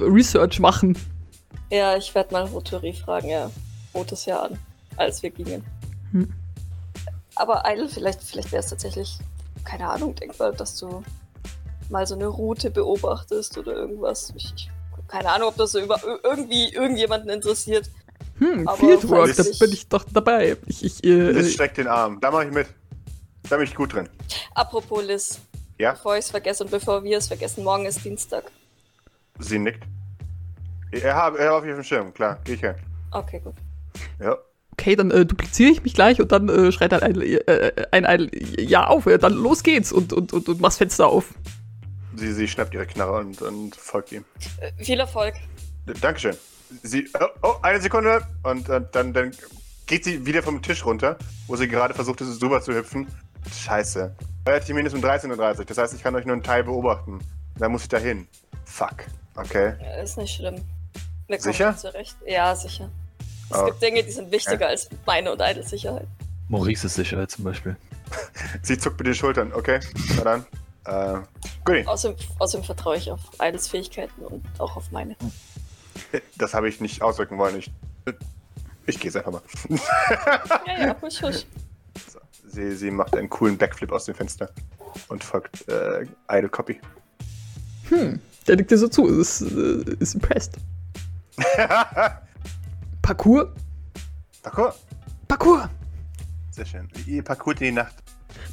[0.00, 0.98] Research machen.
[1.70, 3.50] Ja, ich werde mal Roturi fragen, ja.
[3.92, 4.58] Bot es ja an,
[4.96, 5.64] als wir gingen.
[6.12, 6.32] Hm.
[7.36, 9.18] Aber Idle, vielleicht, vielleicht wäre es tatsächlich,
[9.64, 11.02] keine Ahnung, denkbar, dass du
[11.90, 14.32] mal so eine Route beobachtest oder irgendwas.
[14.36, 14.70] Ich, ich,
[15.08, 17.90] keine Ahnung, ob das so über irgendwie irgendjemanden interessiert.
[18.38, 20.56] Hm, Aber Fieldwork, da ich- bin ich doch dabei.
[20.66, 22.18] Ich, ich, äh, Liz streckt den Arm.
[22.20, 22.66] Da mache ich mit.
[23.48, 24.08] Da bin ich gut drin.
[24.54, 25.40] Apropos Liz,
[25.78, 25.92] Ja?
[25.92, 28.44] bevor ich es vergesse und bevor wir es vergessen, morgen ist Dienstag.
[29.38, 29.82] Sie nickt.
[30.92, 32.38] Er hat er auf ihrem Schirm, klar.
[32.44, 32.74] Geh ich hin.
[33.12, 33.54] Okay, gut.
[34.20, 34.36] Ja.
[34.72, 38.04] okay, dann äh, dupliziere ich mich gleich und dann äh, schreit ein Idle, äh, ein
[38.04, 41.34] Idle, ja auf, äh, dann los geht's und, und, und, und machst Fenster auf.
[42.16, 44.24] Sie, sie schnappt ihre Knarre und, und folgt ihm.
[44.60, 45.34] Äh, viel Erfolg.
[46.00, 46.36] Dankeschön.
[46.82, 47.08] Sie.
[47.20, 48.22] Oh, oh eine Sekunde.
[48.42, 49.32] Und, äh, dann, dann
[49.86, 53.06] geht sie wieder vom Tisch runter, wo sie gerade versucht ist, drüber zu hüpfen.
[53.64, 54.14] Scheiße.
[54.46, 55.64] Euer Termin ist um 13.30 Uhr.
[55.64, 57.20] Das heißt, ich kann euch nur einen Teil beobachten.
[57.58, 58.26] Da muss ich da hin.
[58.64, 59.04] Fuck.
[59.36, 59.74] Okay.
[59.80, 60.56] Äh, Ist nicht schlimm.
[61.26, 61.76] Wir kommen Sicher?
[61.76, 62.16] Zurecht.
[62.26, 62.90] Ja, sicher.
[63.50, 63.66] Es Oh.
[63.66, 66.06] gibt Dinge, die sind wichtiger als meine und Idle Sicherheit.
[66.48, 67.76] Maurices Sicherheit zum Beispiel.
[68.62, 69.52] Sie zuckt mit den Schultern.
[69.52, 69.80] Okay.
[70.16, 70.46] Na dann.
[70.90, 71.20] Äh,
[71.64, 71.86] Goodie.
[71.86, 75.16] Außerdem, außerdem vertraue ich auf Idles Fähigkeiten und auch auf meine.
[76.38, 77.56] Das habe ich nicht ausdrücken wollen.
[77.58, 77.70] Ich,
[78.86, 79.42] ich gehe jetzt einfach mal.
[80.66, 81.44] Ja, ja, husch, husch.
[82.10, 82.18] So.
[82.48, 84.50] Sie, sie macht einen coolen Backflip aus dem Fenster
[85.08, 86.80] und folgt äh, Idle Copy.
[87.90, 90.56] Hm, der liegt dir so zu, ist, äh, ist impressed.
[93.02, 93.48] Parcours?
[94.42, 94.74] Parkour.
[95.28, 95.68] Parcours!
[96.50, 96.88] Sehr schön.
[97.06, 97.94] Ihr Parkour in die Nacht.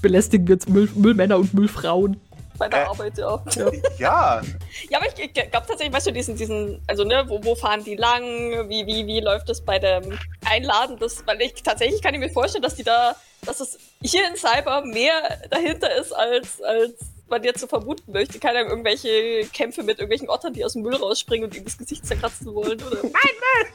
[0.02, 2.20] Belästigen wir jetzt Müll, Müllmänner und Müllfrauen.
[2.58, 2.86] Bei der Äh.
[2.88, 3.44] Arbeit, ja.
[3.98, 4.42] Ja.
[4.90, 7.84] Ja, aber ich, ich glaube tatsächlich, weißt du, diesen, diesen, also ne, wo, wo fahren
[7.84, 8.24] die lang?
[8.70, 10.98] Wie, wie, wie läuft das bei dem Einladen?
[11.00, 13.16] Das, weil ich tatsächlich kann ich mir vorstellen, dass die da,
[13.46, 16.94] dass es hier in Cyber mehr dahinter ist, als, als
[17.30, 18.40] man jetzt so vermuten möchte.
[18.40, 21.78] Keine Ahnung, irgendwelche Kämpfe mit irgendwelchen Ottern, die aus dem Müll rausspringen und ihm das
[21.78, 22.98] Gesicht zerkratzen wollen, oder?
[23.04, 23.68] Nein, Müll!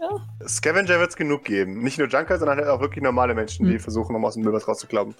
[0.00, 0.48] Ja.
[0.48, 1.82] Scavenger wird es genug geben.
[1.82, 3.80] Nicht nur Junker, sondern halt auch wirklich normale Menschen, die Hm.
[3.80, 5.14] versuchen, um aus dem Müll was rauszuklappen.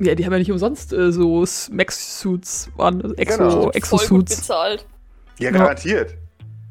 [0.00, 3.70] Ja, die haben ja nicht umsonst äh, so Max-Suits an, also Exo, Genau.
[3.70, 4.36] Exo-Suits.
[4.36, 4.86] bezahlt.
[5.38, 5.58] Ja, Ja.
[5.58, 6.14] garantiert.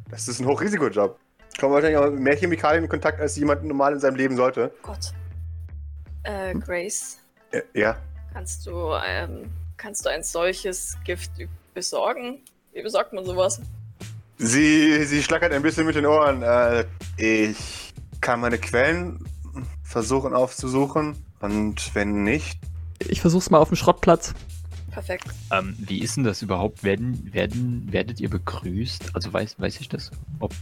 [0.09, 1.17] Das ist ein Hochrisikojob.
[1.59, 4.71] Kommen wahrscheinlich auch mit mehr Chemikalien in Kontakt, als jemand normal in seinem Leben sollte.
[4.81, 5.13] Gott.
[6.23, 7.19] Äh, Grace,
[7.53, 7.97] Ja, Ja.
[8.33, 11.31] kannst du, ähm, kannst du ein solches Gift
[11.73, 12.39] besorgen?
[12.73, 13.61] Wie besorgt man sowas?
[14.37, 16.41] Sie, sie schlackert ein bisschen mit den Ohren.
[16.43, 16.85] Äh,
[17.17, 19.19] ich kann meine Quellen
[19.83, 21.15] versuchen aufzusuchen.
[21.41, 22.59] Und wenn nicht,
[23.07, 24.33] Ich versuch's mal auf dem Schrottplatz.
[24.91, 25.27] Perfekt.
[25.51, 26.83] Ähm, wie ist denn das überhaupt?
[26.83, 29.15] Werden, werden, werdet ihr begrüßt?
[29.15, 30.11] Also weiß, weiß ich das?
[30.39, 30.53] Ob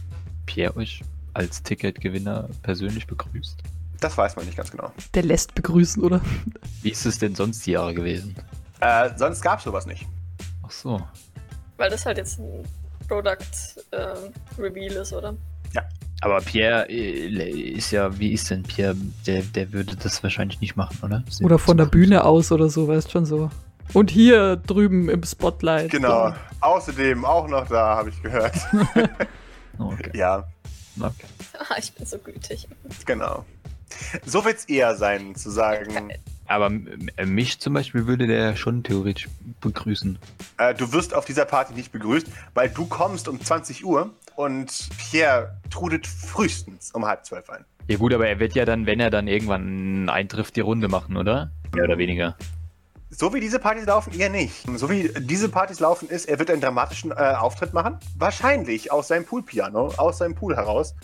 [0.46, 1.02] Pierre euch
[1.34, 3.62] als Ticketgewinner persönlich begrüßt?
[4.00, 4.92] das weiß man nicht ganz genau.
[5.14, 6.20] Der lässt begrüßen, oder?
[6.82, 8.36] Wie ist es denn sonst die Jahre gewesen?
[8.80, 10.06] Äh, sonst gab's sowas nicht.
[10.62, 11.02] Ach so.
[11.76, 12.64] Weil das halt jetzt ein
[13.08, 14.14] Product äh,
[14.58, 15.36] Reveal ist, oder?
[16.20, 18.96] Aber Pierre äh, ist ja, wie ist denn Pierre?
[19.26, 21.22] Der, der würde das wahrscheinlich nicht machen, oder?
[21.30, 23.50] Sie Oder von der Bühne aus oder so, weißt schon so.
[23.92, 25.90] Und hier drüben im Spotlight.
[25.90, 26.34] Genau.
[26.60, 28.54] Außerdem auch noch da, habe ich gehört.
[29.80, 30.10] Oh, okay.
[30.12, 30.38] ja,
[30.98, 31.26] okay.
[31.56, 32.66] Ah, ich bin so gütig.
[33.06, 33.44] genau.
[34.26, 36.12] So wird's eher sein, zu sagen,
[36.48, 39.28] Aber mich zum Beispiel würde der schon theoretisch
[39.60, 40.18] begrüßen.
[40.58, 44.88] äh, du wirst auf dieser Party nicht begrüßt, weil du kommst um 20 Uhr und
[44.96, 47.64] Pierre trudet frühestens um halb zwölf ein.
[47.88, 51.16] Ja gut, aber er wird ja dann, wenn er dann irgendwann eintrifft, die Runde machen,
[51.16, 51.50] oder?
[51.74, 52.36] Mehr oder weniger.
[53.10, 54.64] So wie diese Partys laufen, eher nicht.
[54.76, 57.98] So wie diese Partys laufen ist, er wird einen dramatischen äh, Auftritt machen.
[58.16, 60.94] Wahrscheinlich aus seinem Poolpiano, aus seinem Pool heraus.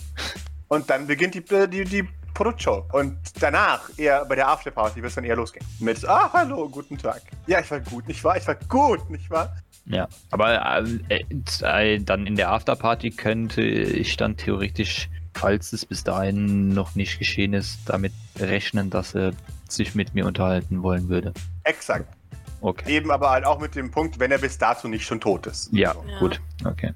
[0.68, 2.84] Und dann beginnt die, äh, die, die Produktshow.
[2.92, 5.66] Und danach, eher bei der Afterparty, wird es dann eher losgehen.
[5.80, 7.22] Mit, ah, hallo, guten Tag.
[7.48, 8.36] Ja, ich war gut, nicht wahr?
[8.36, 9.56] Ich war gut, nicht wahr?
[9.86, 11.24] Ja, aber äh,
[11.62, 17.18] äh, dann in der Afterparty könnte ich dann theoretisch, falls es bis dahin noch nicht
[17.18, 19.32] geschehen ist, damit rechnen, dass er
[19.68, 21.34] sich mit mir unterhalten wollen würde.
[21.64, 22.06] Exakt.
[22.62, 22.96] Okay.
[22.96, 25.70] Eben aber halt auch mit dem Punkt, wenn er bis dato nicht schon tot ist.
[25.72, 26.04] Ja, So.
[26.08, 26.18] Ja.
[26.18, 26.40] gut.
[26.64, 26.92] Okay.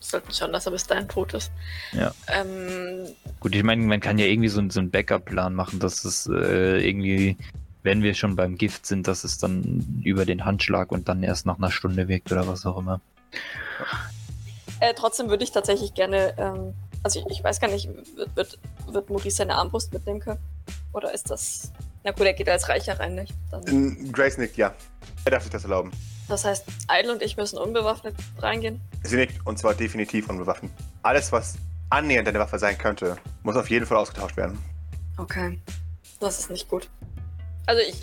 [0.00, 1.50] Sollten schon, dass er bis dahin tot ist.
[1.92, 2.14] Ja.
[2.28, 3.08] Ähm,
[3.40, 6.78] Gut, ich meine, man kann ja irgendwie so, so einen Backup-Plan machen, dass es äh,
[6.88, 7.36] irgendwie,
[7.86, 11.46] wenn wir schon beim Gift sind, dass es dann über den Handschlag und dann erst
[11.46, 13.00] nach einer Stunde wirkt oder was auch immer.
[14.80, 18.58] äh, trotzdem würde ich tatsächlich gerne, ähm, also ich, ich weiß gar nicht, wird, wird,
[18.90, 20.40] wird Maurice seine Armbrust mitnehmen können?
[20.92, 21.70] Oder ist das.
[22.02, 23.32] Na gut, er geht als Reicher rein, nicht?
[23.52, 24.74] Dann, In Grace nickt, ja.
[25.24, 25.92] Er darf sich das erlauben.
[26.26, 28.80] das heißt, Idle und ich müssen unbewaffnet reingehen.
[29.04, 30.72] Sie nickt und zwar definitiv unbewaffnet.
[31.04, 31.54] Alles, was
[31.90, 34.58] annähernd eine Waffe sein könnte, muss auf jeden Fall ausgetauscht werden.
[35.18, 35.60] Okay.
[36.18, 36.88] Das ist nicht gut.
[37.66, 37.96] Also ich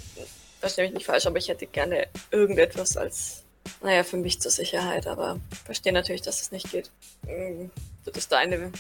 [0.60, 3.44] verstehe mich nicht falsch, aber ich hätte gerne irgendetwas als,
[3.82, 6.92] naja, für mich zur Sicherheit, aber verstehe natürlich, dass es nicht geht.
[7.24, 7.70] Mm,
[8.04, 8.72] Wird es deine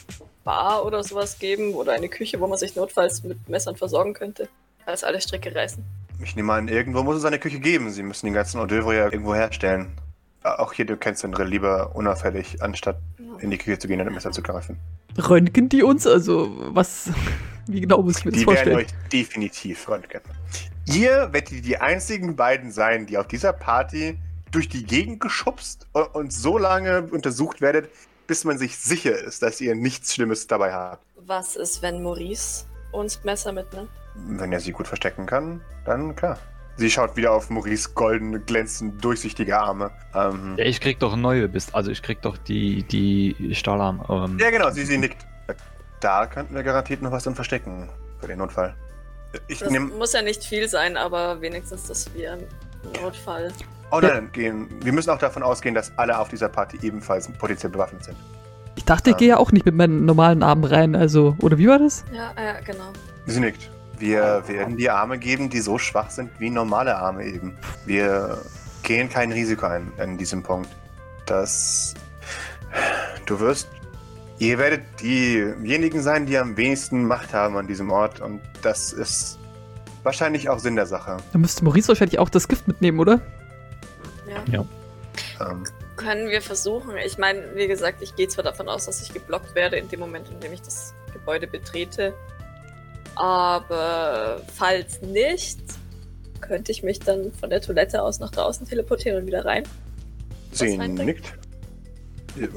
[0.43, 4.49] Bar oder sowas geben oder eine Küche, wo man sich notfalls mit Messern versorgen könnte,
[4.85, 5.83] falls alle Stricke reißen.
[6.23, 7.89] Ich nehme an, irgendwo muss es eine Küche geben.
[7.91, 9.97] Sie müssen den ganzen Hors ja irgendwo herstellen.
[10.43, 12.97] Auch hier, du kennst den Drill lieber unauffällig, anstatt
[13.39, 14.77] in die Küche zu gehen und ein Messer zu greifen.
[15.17, 16.05] Röntgen die uns?
[16.05, 17.09] Also, was.
[17.67, 18.77] Wie genau muss ich mir das Die werden vorstellen?
[18.77, 20.19] euch definitiv röntgen.
[20.85, 24.17] Ihr werdet die einzigen beiden sein, die auf dieser Party
[24.51, 27.89] durch die Gegend geschubst und, so lange untersucht werdet,
[28.27, 31.03] bis man sich sicher ist, dass ihr nichts Schlimmes dabei habt.
[31.25, 33.89] Was ist, wenn Maurice uns Messer mitnimmt?
[34.15, 36.37] Wenn er sie gut verstecken kann, dann klar.
[36.75, 39.91] Sie schaut wieder auf Maurice goldene, glänzend durchsichtige Arme.
[40.13, 44.03] Ähm, Ja, ich krieg doch neue Bist, also ich krieg doch die, die Stahlarm.
[44.09, 45.25] Ähm, ja, genau, sie, sie nickt.
[46.01, 47.89] Da könnten wir garantiert noch was drin verstecken.
[48.19, 48.75] Für den Notfall.
[49.47, 49.87] Ich Das nehme.
[49.87, 53.51] muss ja nicht viel sein, aber wenigstens, dass wir im Notfall.
[53.91, 54.67] Oh nein, gehen.
[54.83, 58.17] Wir müssen auch davon ausgehen, dass alle auf dieser Party ebenfalls potenziell bewaffnet sind.
[58.75, 60.95] Ich dachte, ich gehe ja auch nicht mit meinen normalen Armen rein.
[60.95, 62.03] Also, oder wie war das?
[62.11, 62.91] Ja, ja, genau.
[63.27, 63.69] Sie nickt.
[63.99, 67.55] Wir werden die Arme geben, die so schwach sind wie normale Arme eben.
[67.85, 68.39] Wir
[68.81, 70.69] gehen kein Risiko ein an diesem Punkt.
[71.27, 71.93] Das.
[73.27, 73.67] Du wirst.
[74.39, 78.19] Ihr werdet diejenigen sein, die am wenigsten Macht haben an diesem Ort.
[78.19, 79.37] Und das ist
[80.03, 81.17] wahrscheinlich auch Sinn der Sache.
[81.31, 83.21] Da müsste Maurice wahrscheinlich auch das Gift mitnehmen, oder?
[84.51, 84.65] Ja.
[85.39, 85.63] Ähm,
[85.95, 86.97] Können wir versuchen.
[87.05, 89.99] Ich meine, wie gesagt, ich gehe zwar davon aus, dass ich geblockt werde in dem
[89.99, 92.13] Moment, in dem ich das Gebäude betrete.
[93.15, 95.59] Aber falls nicht,
[96.41, 99.63] könnte ich mich dann von der Toilette aus nach draußen teleportieren und wieder rein.
[100.51, 101.33] sie nickt.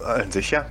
[0.02, 0.70] An sich ja.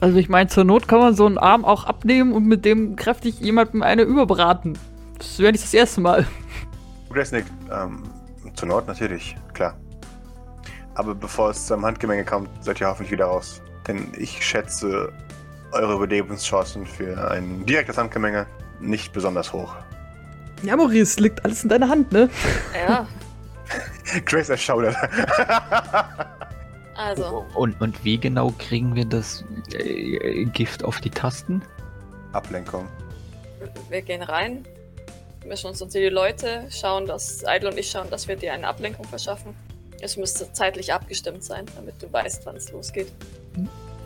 [0.00, 2.96] Also, ich meine, zur Not kann man so einen Arm auch abnehmen und mit dem
[2.96, 4.78] kräftig jemandem eine überbraten.
[5.18, 6.26] Das wäre nicht das erste Mal.
[7.10, 7.50] Grace nickt.
[7.70, 8.04] Ähm,
[8.54, 9.76] zur Not natürlich, klar.
[10.94, 13.60] Aber bevor es zum Handgemenge kommt, seid ihr hoffentlich wieder raus.
[13.86, 15.12] Denn ich schätze
[15.72, 18.46] eure Überlebenschancen für ein direktes Handgemenge
[18.80, 19.74] nicht besonders hoch.
[20.62, 22.28] Ja, Maurice, liegt alles in deiner Hand, ne?
[22.86, 23.06] Ja,
[24.24, 24.96] Grace erschaudert.
[26.94, 27.46] also.
[27.54, 31.62] Und, und wie genau kriegen wir das äh, Gift auf die Tasten?
[32.32, 32.88] Ablenkung.
[33.88, 34.64] Wir gehen rein,
[35.46, 38.66] mischen uns unter die Leute, schauen, dass Idle und ich schauen, dass wir dir eine
[38.66, 39.54] Ablenkung verschaffen.
[40.00, 43.12] Es müsste zeitlich abgestimmt sein, damit du weißt, wann es losgeht.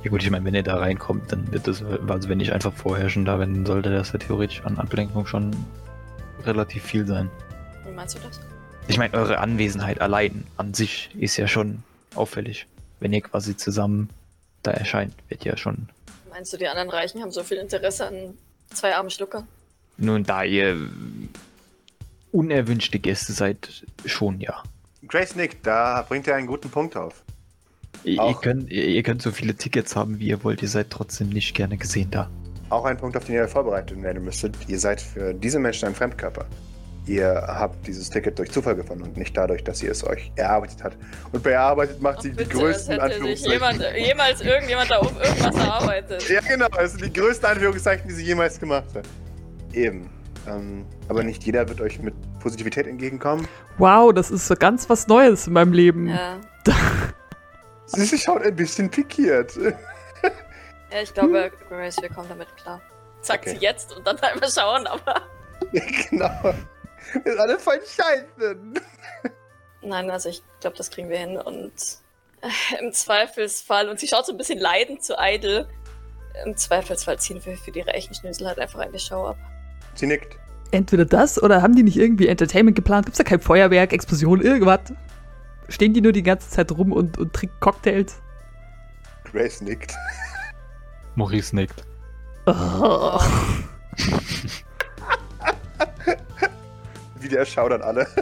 [0.03, 2.73] Ja gut, ich meine, wenn ihr da reinkommt, dann wird das, also wenn ich einfach
[2.73, 5.55] vorher schon da bin, sollte das ja theoretisch an Ablenkung schon
[6.45, 7.31] relativ viel sein.
[7.87, 8.41] Wie meinst du das?
[8.87, 11.83] Ich meine, eure Anwesenheit allein an sich ist ja schon
[12.15, 12.67] auffällig.
[13.05, 14.09] Wenn ihr quasi zusammen
[14.63, 15.91] da erscheint, wird ja schon.
[16.31, 18.33] Meinst du, die anderen Reichen haben so viel Interesse an
[18.73, 19.47] zwei armen Schluckern?
[19.99, 20.89] Nun, da ihr
[22.33, 24.63] unerwünschte Gäste seid, schon ja.
[25.07, 27.23] Grace nickt, da bringt ihr einen guten Punkt auf.
[28.05, 31.29] Ihr, könnt, ihr, ihr könnt so viele Tickets haben, wie ihr wollt, ihr seid trotzdem
[31.29, 32.31] nicht gerne gesehen da.
[32.71, 34.57] Auch ein Punkt, auf den ihr vorbereitet werden müsstet.
[34.67, 36.47] Ihr seid für diese Menschen ein Fremdkörper.
[37.07, 40.83] Ihr habt dieses Ticket durch Zufall gefunden und nicht dadurch, dass ihr es euch erarbeitet
[40.83, 40.97] hat.
[41.33, 43.53] Und bei erarbeitet macht sie Ach, die bitte, größten Anführungszeichen.
[43.53, 46.29] jemand, jemals irgendjemand da oben irgendwas erarbeitet.
[46.31, 49.05] Ja, genau, das sind die größten Anführungszeichen, die sie jemals gemacht hat.
[49.75, 50.09] Eben.
[50.49, 53.47] Ähm, aber nicht jeder wird euch mit Positivität entgegenkommen.
[53.79, 56.09] Wow, das ist so ganz was Neues in meinem Leben.
[56.09, 56.39] Ja.
[57.87, 59.55] Sie sie schaut ein bisschen pikiert.
[60.93, 62.81] ja, ich glaube, Grace, wir kommen damit klar.
[63.21, 63.57] Sagt Okay.
[63.59, 65.21] sie jetzt und dann einmal schauen, aber.
[66.11, 66.55] genau.
[67.13, 68.57] Wir sind alle voll scheiße.
[69.83, 71.73] Nein, also ich glaube, das kriegen wir hin und
[72.41, 75.69] äh, im Zweifelsfall, und sie schaut so ein bisschen leidend zu Idle,
[76.45, 79.37] im Zweifelsfall ziehen wir für die reichen Schnösel halt einfach eine Show ab.
[79.95, 80.37] Sie nickt.
[80.73, 83.07] Entweder das oder haben die nicht irgendwie Entertainment geplant?
[83.07, 84.81] Gibt's da kein Feuerwerk, Explosion, irgendwas?
[85.69, 88.21] Stehen die nur die ganze Zeit rum und, und trinken Cocktails?
[89.25, 89.95] Grace nickt.
[91.15, 91.85] Maurice nickt.
[92.47, 93.21] Oh.
[97.25, 98.07] Wieder erschaudern alle.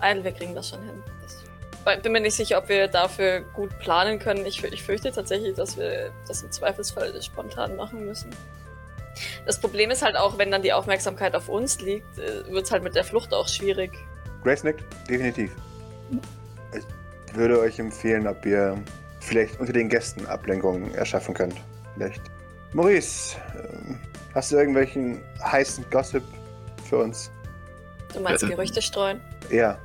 [0.00, 1.02] Ja, Idle, wir kriegen das schon hin.
[1.96, 4.46] Ich bin mir nicht sicher, ob wir dafür gut planen können.
[4.46, 8.30] Ich, ich fürchte tatsächlich, dass wir das im Zweifelsfall spontan machen müssen.
[9.46, 12.82] Das Problem ist halt auch, wenn dann die Aufmerksamkeit auf uns liegt, wird es halt
[12.82, 13.92] mit der Flucht auch schwierig.
[14.44, 15.50] Grace nickt, definitiv.
[16.72, 18.76] Ich würde euch empfehlen, ob ihr
[19.20, 21.56] vielleicht unter den Gästen Ablenkungen erschaffen könnt.
[21.94, 22.22] Vielleicht.
[22.72, 23.98] Maurice, ähm,
[24.34, 26.22] hast du irgendwelchen heißen Gossip
[26.88, 27.30] für uns?
[28.12, 29.20] Du meinst Äh, Gerüchte streuen?
[29.50, 29.78] Ja.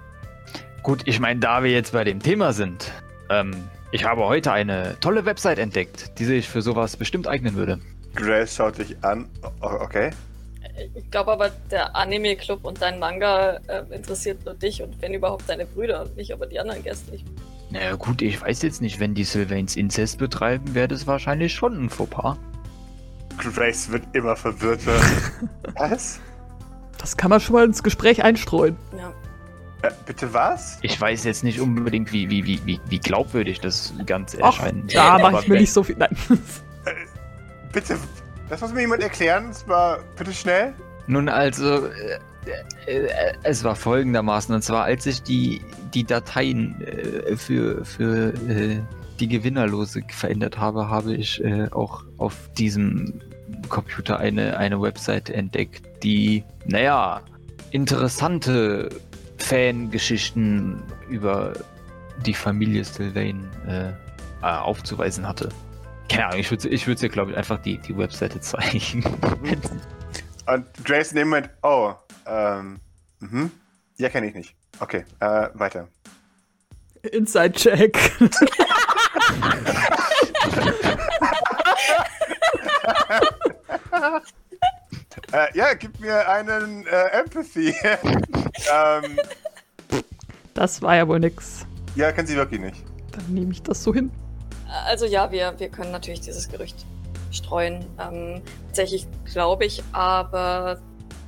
[0.83, 2.91] Gut, ich meine, da wir jetzt bei dem Thema sind,
[3.29, 3.51] ähm,
[3.91, 7.79] ich habe heute eine tolle Website entdeckt, die sich für sowas bestimmt eignen würde.
[8.15, 9.29] Grace schaut dich an.
[9.61, 10.11] O okay.
[10.95, 15.49] Ich glaube aber, der Anime-Club und dein Manga äh, interessiert nur dich und wenn überhaupt
[15.49, 17.25] deine Brüder und nicht aber die anderen Gäste nicht.
[17.71, 21.85] Naja gut, ich weiß jetzt nicht, wenn die Sylvains Inzest betreiben, wäre das wahrscheinlich schon
[21.85, 22.37] ein Fauxpas.
[23.37, 24.99] Grace wird immer verwirrter.
[25.75, 26.19] was?
[26.97, 28.75] Das kann man schon mal ins Gespräch einstreuen.
[28.97, 29.13] Ja.
[29.83, 30.79] Äh, bitte was?
[30.81, 34.93] Ich weiß jetzt nicht unbedingt, wie, wie, wie, wie, glaubwürdig das Ganze Ach, erscheint.
[34.95, 35.95] da mache ich mir nicht so viel.
[35.97, 36.17] Nein.
[37.71, 37.97] Bitte,
[38.49, 39.49] das muss mir jemand erklären.
[39.49, 40.73] Das war bitte schnell.
[41.05, 42.19] Nun also, äh,
[42.87, 45.61] äh, es war folgendermaßen, und zwar als ich die,
[45.93, 48.79] die Dateien äh, für, für äh,
[49.19, 53.21] die Gewinnerlose verändert habe, habe ich äh, auch auf diesem
[53.69, 57.21] Computer eine, eine Webseite entdeckt, die, naja,
[57.71, 58.89] interessante
[59.37, 61.53] Fangeschichten über
[62.25, 63.89] die Familie Sylvain äh,
[64.41, 65.49] äh, aufzuweisen hatte.
[66.09, 69.03] Keine Ahnung, ich würde ich würd dir, glaube ich, einfach die, die Webseite zeigen.
[70.45, 71.93] Und Grace in dem Moment, oh,
[72.25, 72.79] ähm,
[73.19, 73.51] mhm.
[73.97, 74.55] Ja, kenne ich nicht.
[74.79, 75.87] Okay, äh, weiter.
[77.11, 77.97] Inside-Check.
[85.31, 87.73] Äh, ja, gib mir einen äh, Empathy.
[88.73, 89.19] ähm,
[90.53, 91.65] Das war ja wohl nix.
[91.95, 92.83] ja, kann sie wirklich nicht.
[93.11, 94.11] Dann nehme ich das so hin.
[94.85, 96.85] Also ja, wir, wir können natürlich dieses Gerücht
[97.31, 97.85] streuen.
[97.99, 100.79] Ähm, tatsächlich glaube ich aber,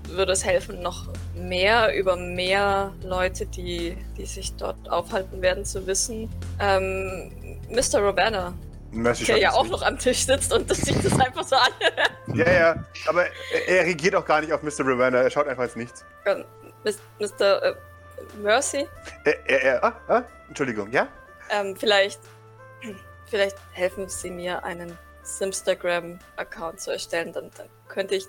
[0.07, 5.85] würde es helfen, noch mehr über mehr Leute, die, die sich dort aufhalten werden, zu
[5.87, 6.29] wissen.
[6.59, 7.31] Ähm,
[7.69, 8.01] Mr.
[8.03, 8.53] Ravenna,
[8.91, 9.71] Mercy der ja auch nicht.
[9.71, 11.71] noch am Tisch sitzt und das sich das einfach so an.
[12.33, 14.81] Ja, ja, aber er, er reagiert auch gar nicht auf Mr.
[14.81, 15.19] Ravenna.
[15.21, 16.05] Er schaut einfach ins Nichts.
[16.25, 16.45] Ähm,
[17.19, 17.63] Mr.
[17.63, 17.75] Äh,
[18.41, 18.87] Mercy,
[19.25, 21.07] Er, er, er ah, ah, Entschuldigung, ja?
[21.49, 22.19] ähm, vielleicht,
[23.27, 28.25] vielleicht helfen Sie mir, einen Simstagram-Account zu erstellen, dann, dann könnte ich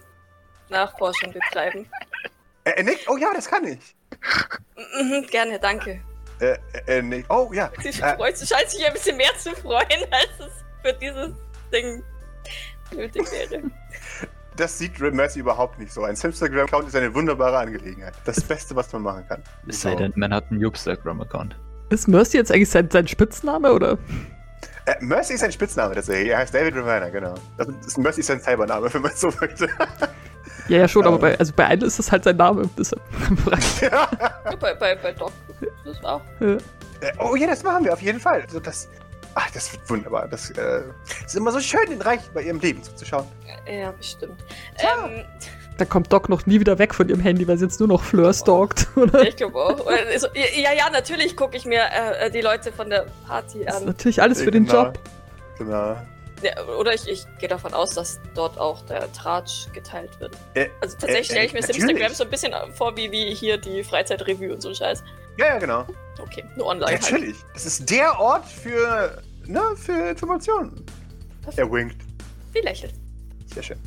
[0.68, 1.88] Nachforschung betreiben.
[2.64, 3.96] Er, er nickt, oh ja, das kann ich.
[5.00, 6.02] Mhm, gerne, danke.
[6.40, 7.70] Er, er, er nickt, oh ja.
[7.82, 11.30] Sie Äh, freut, sie scheint sich ein bisschen mehr zu freuen, als es für dieses
[11.72, 12.02] Ding
[12.92, 13.62] nötig wäre.
[14.56, 16.04] das sieht Mercy überhaupt nicht so.
[16.04, 18.14] Ein Instagram-Account ist eine wunderbare Angelegenheit.
[18.24, 19.42] Das Beste, was man machen kann.
[19.66, 21.56] Es sei denn, man hat einen Instagram-Account.
[21.90, 23.98] Ist Mercy jetzt eigentlich sein, sein Spitzname oder?
[24.86, 26.30] Äh, Mercy ist ein Spitzname tatsächlich.
[26.30, 27.34] Er heißt David Ravenna, genau.
[27.56, 29.68] Das ist, Mercy ist sein Cybername, wenn man so möchte.
[30.70, 31.20] Ja, ja, schon, aber Ähm.
[31.20, 32.68] bei, also bei einem ist das halt sein Name.
[32.78, 33.02] Deshalb.
[33.82, 34.08] Ja,
[34.58, 35.32] bei, bei, bei Doc
[35.84, 36.20] das auch.
[36.40, 36.46] Ja.
[36.54, 36.58] Äh,
[37.18, 38.42] oh ja, das machen wir auf jeden Fall.
[38.42, 38.88] Also das,
[39.34, 40.28] ach, das wird wunderbar.
[40.28, 40.82] Das äh,
[41.26, 43.26] ist immer so schön, den Reich bei ihrem Leben zuzuschauen.
[43.70, 44.42] Ja, bestimmt.
[44.78, 44.88] Tja.
[45.06, 45.24] Ähm,
[45.78, 48.02] Da kommt Doc noch nie wieder weg von ihrem Handy, weil sie jetzt nur noch
[48.02, 49.22] Fleur stalkt, oder?
[49.22, 49.78] ich glaube auch.
[50.18, 51.80] So- Ja, ja, natürlich gucke ich mir
[52.20, 53.86] äh, die Leute von der Party Das ist an.
[53.86, 54.84] natürlich alles für den Genau.
[54.84, 54.98] Job.
[55.58, 55.96] Genau.
[56.42, 60.36] Ja, oder ich, ich gehe davon aus, dass dort auch der Tratsch geteilt wird.
[60.54, 61.82] Äh, Also tatsächlich äh, stelle ich mir natürlich.
[61.82, 65.02] Instagram so ein bisschen vor wie, wie hier die Freizeitrevue und so ein Scheiß.
[65.38, 65.86] Ja, ja, genau.
[66.22, 67.02] Okay, nur online halt.
[67.02, 67.36] Natürlich.
[67.54, 70.84] Das ist der Ort für, na, für Informationen.
[71.56, 71.96] Er winkt.
[72.52, 72.94] Wie lächelt.
[73.52, 73.78] Sehr schön.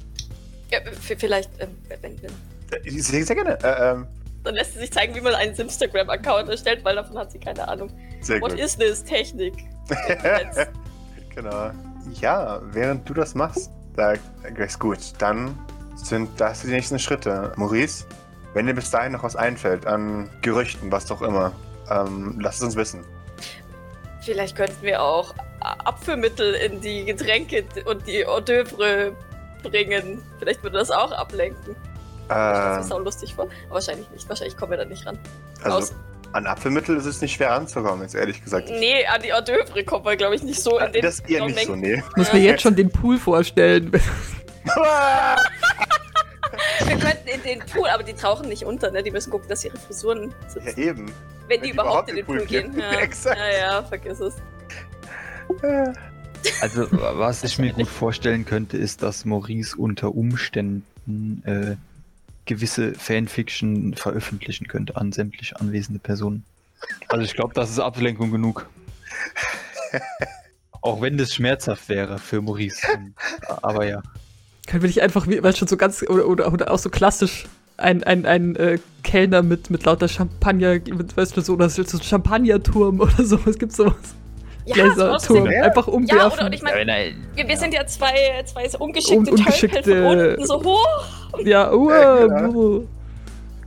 [0.71, 0.79] Ja,
[1.17, 2.15] vielleicht, ähm, wenn, wenn,
[2.85, 3.57] Äh, Sehr, sehr gerne.
[3.63, 4.07] Äh, ähm,
[4.43, 7.67] dann lässt sie sich zeigen, wie man einen Instagram-Account erstellt, weil davon hat sie keine
[7.67, 7.89] Ahnung.
[8.21, 8.59] sehr What gut.
[8.59, 9.03] is this?
[9.03, 9.53] Technik.
[11.35, 11.71] Genau.
[12.11, 14.21] Ja, während du das machst, sagt
[14.55, 15.57] Grace, gut, dann
[15.95, 17.51] sind das die nächsten Schritte.
[17.55, 18.05] Maurice,
[18.53, 21.51] wenn dir bis dahin noch was einfällt an Gerüchten, was doch immer,
[21.89, 23.03] ähm, lass es uns wissen.
[24.21, 29.11] Vielleicht könnten wir auch Abführmittel in die Getränke und die Hors d'oeuvre
[29.63, 30.21] bringen.
[30.39, 31.75] Vielleicht würde das auch ablenken.
[31.75, 33.47] Ich stelle Äh, mir sau lustig vor.
[33.69, 34.27] Wahrscheinlich nicht.
[34.27, 35.19] Wahrscheinlich kommen wir da nicht ran.
[35.63, 35.93] also, Aus-
[36.33, 38.69] an Apfelmittel ist es nicht schwer ranzukommen, jetzt ehrlich gesagt.
[38.69, 41.19] Nee, an die Hors d'oeuvre kommen wir, glaube ich, nicht so in Äh, den das
[41.21, 42.03] eher nicht so, nee.
[42.15, 43.91] Muss mir jetzt schon den Pool vorstellen.
[46.85, 49.01] Wir könnten in den Pool, aber die tauchen nicht unter, ne?
[49.01, 50.79] Die müssen gucken, dass ihre Frisuren sitzen.
[50.79, 51.11] ja, eben.
[51.47, 52.71] wenn die überhaupt in den Pool gehen.
[52.71, 52.79] gehen.
[52.79, 52.91] Ja.
[52.99, 53.37] Exakt.
[53.39, 54.35] ja, ja, vergiss es.
[56.59, 61.77] Also, was ich mir gut vorstellen könnte, ist, dass Maurice unter Umständen äh,
[62.45, 66.43] gewisse Fanfiction veröffentlichen könnte an sämtliche anwesende Personen.
[67.07, 68.69] Also, ich glaube, das ist Ablenkung genug.
[70.81, 72.85] Auch wenn das schmerzhaft wäre für Maurice.
[73.61, 74.01] Aber ja.
[74.67, 77.45] Können wir nicht einfach, wie- weil schon so ganz, oder, oder, oder auch so klassisch,
[77.77, 81.81] ein, ein, ein äh, Kellner mit, mit lauter Champagner, mit, weißt du, so, oder so
[81.81, 83.95] ein Champagnerturm oder so, es gibt sowas.
[84.65, 85.51] Ja, Laserturm.
[85.51, 85.63] Ja.
[85.63, 86.31] einfach Ja, umwerfen.
[86.39, 89.81] oder, und ich Ja, meine, wir, wir sind ja zwei, zwei so ungeschickte, Un- ungeschickte-
[89.83, 91.05] Tölpel von unten so hoch.
[91.43, 92.83] Ja, uh, Ja, genau.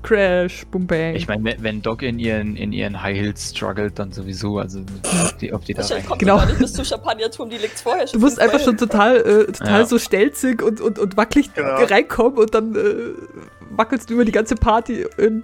[0.02, 1.16] Crash, boom, bang.
[1.16, 4.58] ich meine, wenn- Doc in ihren, in ihren High Heels struggelt, dann sowieso.
[4.58, 6.08] Also, ob die, ob die da Wahrscheinlich rein.
[6.10, 6.44] kommt Genau.
[6.44, 8.20] nicht bis zum Champagnerturm, die liegt vorher du schon.
[8.20, 9.86] musst einfach schon total, äh, total Ja.
[9.86, 11.74] so stelzig und, und, und wackelig Genau.
[11.84, 12.78] reinkommen und dann äh,
[13.70, 15.42] wackelst du über die ganze Party und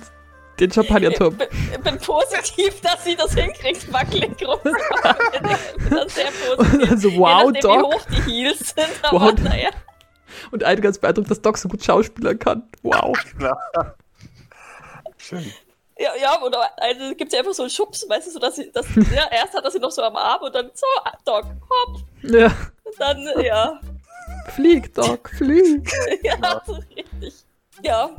[0.60, 1.38] Den Champagnerturm.
[1.40, 4.76] Ich bin, bin positiv, dass sie das hinkriegt, wackelig rumzukommen.
[5.76, 6.90] Ich bin da sehr positiv.
[6.90, 7.80] Also, Je wow, nachdem, Doc.
[7.80, 9.34] wie hoch die Heels sind, aber Wow.
[9.42, 9.70] naja.
[10.50, 12.62] Und eine ganz beeindruckt, dass Doc so gut Schauspieler kann.
[12.82, 13.16] Wow.
[15.16, 15.52] Schön.
[15.98, 18.56] Ja, ja, oder also gibt es ja einfach so einen Schubs, weißt du, so dass
[18.56, 21.12] sie, dass, ja, erst hat er sie noch so am Arm und dann so, ah,
[21.24, 22.46] Doc, hopp, Ja.
[22.84, 23.78] und dann, ja,
[24.54, 25.88] Flieg, Doc, flieg.
[26.22, 27.34] ja, so richtig.
[27.82, 28.10] Ja,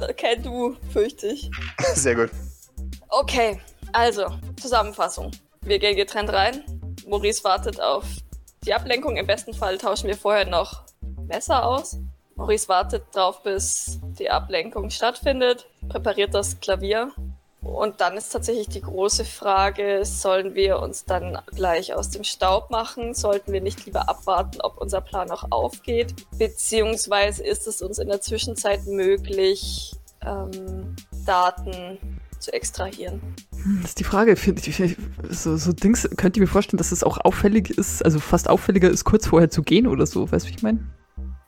[0.00, 1.50] äh, kein Du, fürchte ich.
[1.94, 2.30] Sehr gut.
[3.08, 3.60] Okay,
[3.92, 4.26] also,
[4.60, 5.30] Zusammenfassung.
[5.60, 6.64] Wir gehen getrennt rein.
[7.06, 8.04] Maurice wartet auf
[8.64, 9.16] die Ablenkung.
[9.16, 10.84] Im besten Fall tauschen wir vorher noch
[11.26, 11.98] Messer aus.
[12.36, 17.12] Maurice wartet drauf, bis die Ablenkung stattfindet, präpariert das Klavier.
[17.62, 22.70] Und dann ist tatsächlich die große Frage, sollen wir uns dann gleich aus dem Staub
[22.70, 23.14] machen?
[23.14, 26.26] Sollten wir nicht lieber abwarten, ob unser Plan auch aufgeht?
[26.36, 29.94] Beziehungsweise ist es uns in der Zwischenzeit möglich,
[30.26, 33.20] ähm, Daten zu extrahieren?
[33.80, 34.36] Das ist die Frage.
[35.30, 38.90] So, so Dings, könnt ihr mir vorstellen, dass es auch auffällig ist, also fast auffälliger
[38.90, 40.30] ist, kurz vorher zu gehen oder so?
[40.32, 40.80] Weißt du, wie ich meine?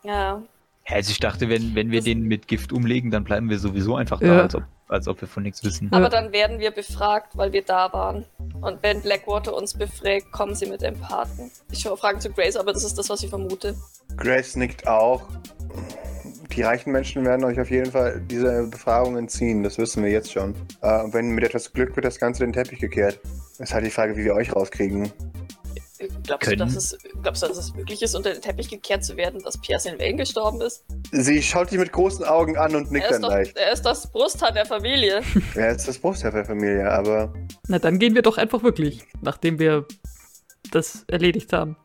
[0.05, 0.41] Ja,
[0.87, 3.97] Also ich dachte, wenn, wenn wir Das- den mit Gift umlegen, dann bleiben wir sowieso
[3.97, 4.35] einfach Ja.
[4.37, 5.89] da, als ob, als ob wir von nichts wissen.
[5.91, 5.99] Ja.
[5.99, 8.25] aber dann werden wir befragt, weil wir da waren.
[8.61, 11.51] Und wenn Blackwater uns befragt, kommen sie mit Empathen.
[11.73, 13.75] Ich schaue Fragen zu Grace, aber das ist das, was ich vermute.
[14.17, 15.23] Grace nickt auch.
[16.55, 20.31] Die reichen Menschen werden euch auf jeden Fall diese Befragung entziehen, das wissen wir jetzt
[20.31, 20.55] schon.
[20.83, 23.19] Äh, wenn mit etwas Glück wird das Ganze den Teppich gekehrt.
[23.59, 25.11] Ist halt die Frage, wie wir euch rauskriegen.
[25.99, 26.59] Glaubst du, Können.
[26.59, 29.57] dass es, glaubst du, dass es möglich ist, unter den Teppich gekehrt zu werden, dass
[29.59, 30.85] Pierre Sylvain gestorben ist?
[31.13, 33.57] Sie schaut dich mit großen Augen an und nickt Er dann doch, leicht.
[33.57, 35.23] er ist das Brusthaar der Familie.
[35.55, 37.33] Er ist das Brustherr der Familie, aber
[37.69, 39.87] Na, dann gehen wir doch einfach wirklich, nachdem wir
[40.73, 41.77] das erledigt haben.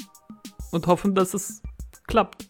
[0.71, 1.61] Und hoffen, dass es
[2.07, 2.47] klappt.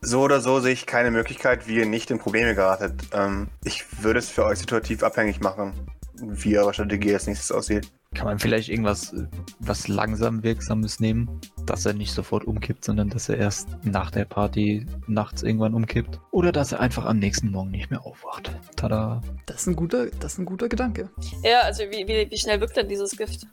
[0.00, 2.94] so oder so sehe ich keine Möglichkeit, wie ihr nicht in Probleme geratet.
[3.12, 5.74] Ähm, ich würde es für euch situativ abhängig machen,
[6.20, 7.90] wie eure Strategie als nächstes aussieht.
[8.14, 9.26] Kann man vielleicht irgendwas äh,
[9.58, 14.26] was langsam Wirksames nehmen, dass er nicht sofort umkippt, sondern dass er erst nach der
[14.26, 16.20] Party nachts irgendwann umkippt?
[16.30, 18.50] Oder dass er einfach am nächsten Morgen nicht mehr aufwacht.
[18.76, 19.22] Tada.
[19.46, 21.08] Das ist ein guter, das ist ein guter Gedanke.
[21.42, 23.46] Ja, also wie, wie, wie schnell wirkt denn dieses Gift?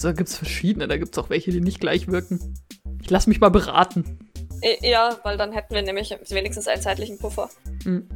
[0.00, 2.54] Da gibt es verschiedene, da gibt es auch welche, die nicht gleich wirken.
[3.02, 4.18] Ich lass mich mal beraten.
[4.60, 7.48] Äh, Ja, weil dann hätten wir nämlich wenigstens einen zeitlichen Puffer.
[7.84, 8.08] Hm.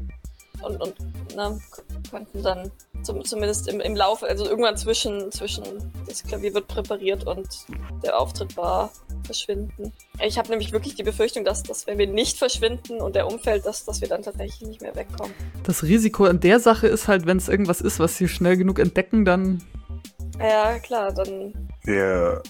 [0.65, 2.71] Und, und k- könnten dann
[3.03, 5.65] zum, zumindest im, im Laufe, also irgendwann zwischen, zwischen
[6.07, 7.47] das Klavier wird präpariert und
[8.03, 8.91] der Auftritt war
[9.25, 9.93] verschwinden.
[10.23, 13.67] Ich habe nämlich wirklich die Befürchtung, dass, dass wenn wir nicht verschwinden und der umfällt,
[13.67, 15.35] dass, dass wir dann tatsächlich nicht mehr wegkommen.
[15.65, 18.79] Das Risiko an der Sache ist halt, wenn es irgendwas ist, was sie schnell genug
[18.79, 19.63] entdecken, dann.
[20.39, 21.69] Ja, klar, dann.
[21.85, 22.43] Wir,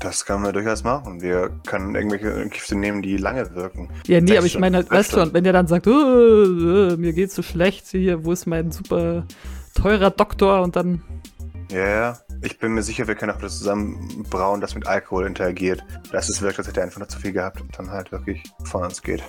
[0.00, 1.20] das können wir durchaus machen.
[1.20, 3.90] Wir können irgendwelche Gifte nehmen, die lange wirken.
[4.06, 6.96] Ja, nee, Sechs aber ich meine halt, weißt und wenn der dann sagt, äh, äh,
[6.96, 9.24] mir geht's so schlecht hier, wo ist mein super
[9.74, 11.02] teurer Doktor und dann.
[11.70, 12.18] Ja, ja.
[12.42, 15.82] Ich bin mir sicher, wir können auch das zusammen brauen, das mit Alkohol interagiert.
[16.12, 18.42] Dass es wirkt, als hätte er einfach nur zu viel gehabt und dann halt wirklich
[18.64, 19.22] von uns geht.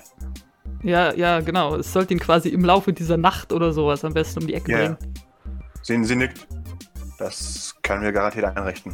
[0.84, 1.78] Ja, ja, genau.
[1.78, 4.72] Es sollte ihn quasi im Laufe dieser Nacht oder sowas am besten um die Ecke
[4.72, 4.78] Ja.
[4.80, 4.98] bringen.
[5.82, 6.46] Sehen Sie nickt.
[7.18, 8.94] Das können wir garantiert einrichten.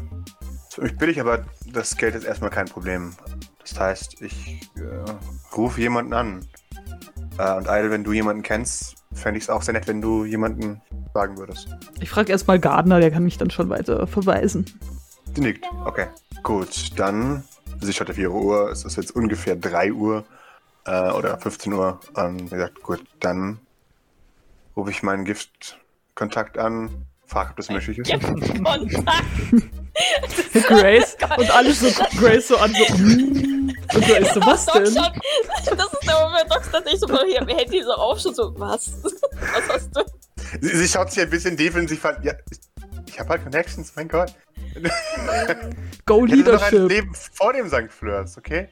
[0.71, 1.43] Für mich billig, aber
[1.73, 3.13] das Geld ist erstmal kein Problem.
[3.59, 6.47] Das heißt, ich äh, rufe jemanden an.
[7.37, 10.23] Äh, und Eidel, wenn du jemanden kennst, fände ich es auch sehr nett, wenn du
[10.23, 10.81] jemanden
[11.13, 11.67] sagen würdest.
[11.99, 14.65] Ich frage erstmal Gardner, der kann mich dann schon weiter verweisen.
[15.35, 15.65] Sie nickt.
[15.83, 16.07] Okay.
[16.41, 17.43] Gut, dann.
[17.81, 18.71] Sie schaut auf ihre Uhr.
[18.71, 20.23] Es ist jetzt ungefähr 3 Uhr
[20.85, 21.99] äh, oder 15 Uhr.
[22.13, 23.59] Und wie gesagt, gut, dann
[24.77, 28.09] rufe ich meinen Giftkontakt an, frage, ob das möglich ist.
[28.63, 29.25] Kontakt!
[30.67, 32.83] Grace und alles so Grace so an so.
[33.93, 34.85] Und Grace so, was Doc denn?
[34.85, 38.57] das ist der Moment, Doc tatsächlich so mal hier am Handy so auf, schon so,
[38.57, 39.03] was?
[39.03, 40.01] Was hast du?
[40.61, 42.17] Sie, sie schaut sich ein bisschen defensiv an.
[42.23, 42.59] Ja, ich,
[43.07, 44.33] ich habe halt Connections, mein Gott.
[46.05, 46.89] Go Ich hätte noch ein Leadership.
[46.89, 47.91] Leben vor dem St.
[47.91, 48.69] Fleurs, okay?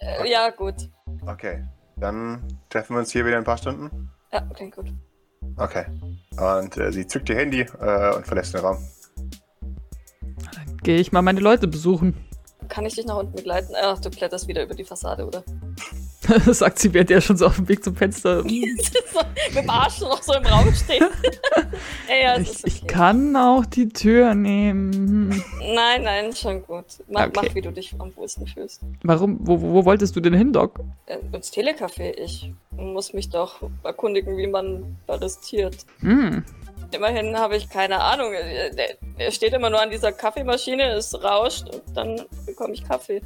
[0.00, 0.88] Äh, ja, gut.
[1.26, 1.64] Okay.
[1.96, 4.10] Dann treffen wir uns hier wieder in ein paar Stunden.
[4.32, 4.86] Ja, klingt gut.
[5.56, 5.86] Okay.
[6.38, 8.78] Und äh, sie zückt ihr Handy äh, und verlässt den Raum.
[10.82, 12.14] Gehe ich mal meine Leute besuchen.
[12.68, 13.74] Kann ich dich nach unten begleiten?
[13.80, 15.42] Ach, du kletterst wieder über die Fassade, oder?
[16.46, 18.42] Sagt sie, während er schon so auf dem Weg zum Fenster.
[18.42, 21.00] mit dem Arsch noch so im Raum steht.
[22.08, 22.60] ja, ja, Ich, okay.
[22.64, 24.92] ich kann auch die Tür nehmen.
[24.92, 25.44] Hm.
[25.74, 26.84] Nein, nein, schon gut.
[27.08, 27.32] Mach, Okay.
[27.48, 28.80] mach wie du dich am wohlsten fühlst.
[29.02, 29.38] Warum?
[29.40, 30.80] Wo, wo wo wolltest du denn hin, Doc?
[31.06, 32.12] Äh, ins Telecafé.
[32.16, 35.76] Ich muss mich doch erkundigen, wie man baristiert.
[36.00, 36.44] Hm.
[36.92, 38.32] Immerhin habe ich keine Ahnung.
[39.18, 43.20] Er steht immer nur an dieser Kaffeemaschine, es rauscht und dann bekomme ich Kaffee.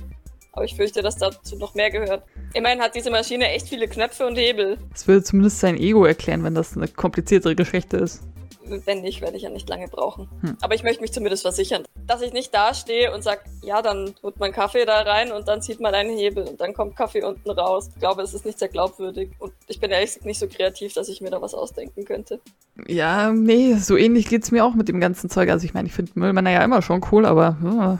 [0.52, 2.24] Aber ich fürchte, dass dazu noch mehr gehört.
[2.54, 4.78] Immerhin hat diese Maschine echt viele Knöpfe und Hebel.
[4.92, 8.22] Das würde zumindest sein Ego erklären, wenn das eine kompliziertere Geschichte ist.
[8.86, 10.28] wenn nicht, werde ich ja nicht lange brauchen.
[10.42, 10.56] Hm.
[10.60, 14.38] Aber ich möchte mich zumindest versichern, dass ich nicht dastehe und sage, ja, dann tut
[14.38, 17.50] man Kaffee da rein und dann zieht man einen Hebel und dann kommt Kaffee unten
[17.50, 17.90] raus.
[17.92, 20.94] Ich glaube, es ist nicht sehr glaubwürdig und ich bin ehrlich gesagt nicht so kreativ,
[20.94, 22.40] dass ich mir da was ausdenken könnte.
[22.86, 25.50] Ja, nee, so ähnlich geht's mir auch mit dem ganzen Zeug.
[25.50, 27.98] Also ich meine, ich finde Müllmänner ja immer schon cool, aber ja,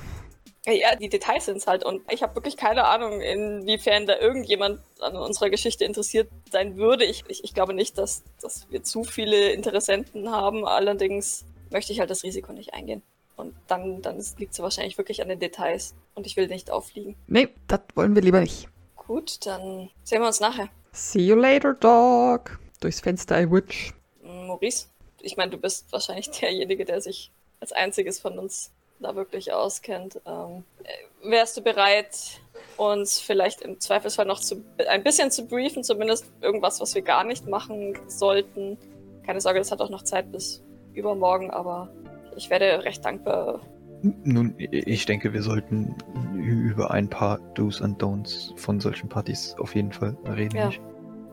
[0.71, 5.17] Ja, die Details sind's halt und ich habe wirklich keine Ahnung, inwiefern da irgendjemand an
[5.17, 7.05] unserer Geschichte interessiert sein würde.
[7.05, 10.67] Ich, ich, ich glaube nicht, dass, dass wir zu viele Interessenten haben.
[10.67, 13.03] Allerdings möchte ich halt das Risiko nicht eingehen.
[13.37, 15.95] Und dann, dann liegt es wahrscheinlich wirklich an den Details.
[16.15, 17.17] Und ich will nicht auffliegen.
[17.27, 18.69] nee, das wollen wir lieber nicht.
[18.97, 20.69] Gut, dann sehen wir uns nachher.
[20.93, 22.59] See you later, Dog.
[22.81, 23.93] Durchs Fenster, I witch.
[24.23, 24.89] Maurice,
[25.23, 30.21] ich meine, du bist wahrscheinlich derjenige, der sich als einziges von uns da wirklich auskennt.
[30.27, 32.41] Ähm, äh, wärst du bereit,
[32.77, 37.25] uns vielleicht im Zweifelsfall noch zu, ein bisschen zu briefen, zumindest irgendwas, was wir gar
[37.25, 38.79] nicht machen sollten?
[39.27, 40.63] Keine Sorge, das hat auch noch Zeit bis
[40.95, 41.89] übermorgen, aber
[42.37, 43.61] ich werde recht dankbar.
[44.03, 45.95] Nun, ich denke, wir sollten
[46.35, 50.57] über ein paar Do's und Don'ts von solchen Partys auf jeden Fall reden.
[50.57, 50.71] Ja.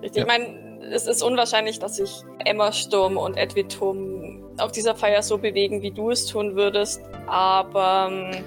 [0.01, 0.18] Richtig.
[0.18, 0.24] Ja.
[0.24, 4.26] Ich meine, es ist unwahrscheinlich, dass sich Emma Sturm und Edwin Tum
[4.60, 7.01] auf dieser Feier so bewegen, wie du es tun würdest.
[7.28, 8.43] Aber, ähm,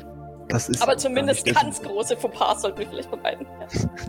[0.49, 3.47] Das ist aber zumindest ganz große Fauxpas sollten wir vielleicht vermeiden.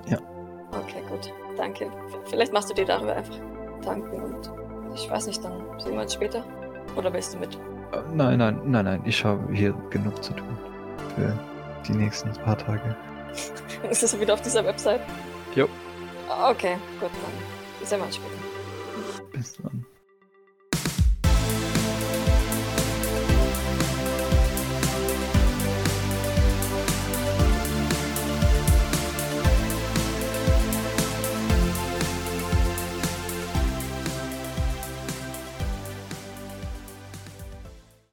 [0.08, 0.18] Ja.
[0.74, 1.34] Okay, gut.
[1.58, 1.92] Danke.
[2.30, 3.36] Vielleicht machst du dir darüber einfach
[3.84, 4.50] danken und
[4.96, 6.46] ich weiß nicht, dann sehen wir uns später.
[6.96, 7.56] Oder willst du mit?
[7.56, 9.02] Äh, Nein, nein, nein, nein.
[9.06, 10.58] Ich habe hier genug zu tun.
[11.16, 11.38] Für
[11.88, 12.96] die nächsten paar Tage.
[13.90, 15.02] Ist das wieder auf dieser Website?
[15.56, 15.68] Jo.
[16.50, 19.32] Okay, gut, dann sehen wir uns später.
[19.34, 19.86] Bis dann.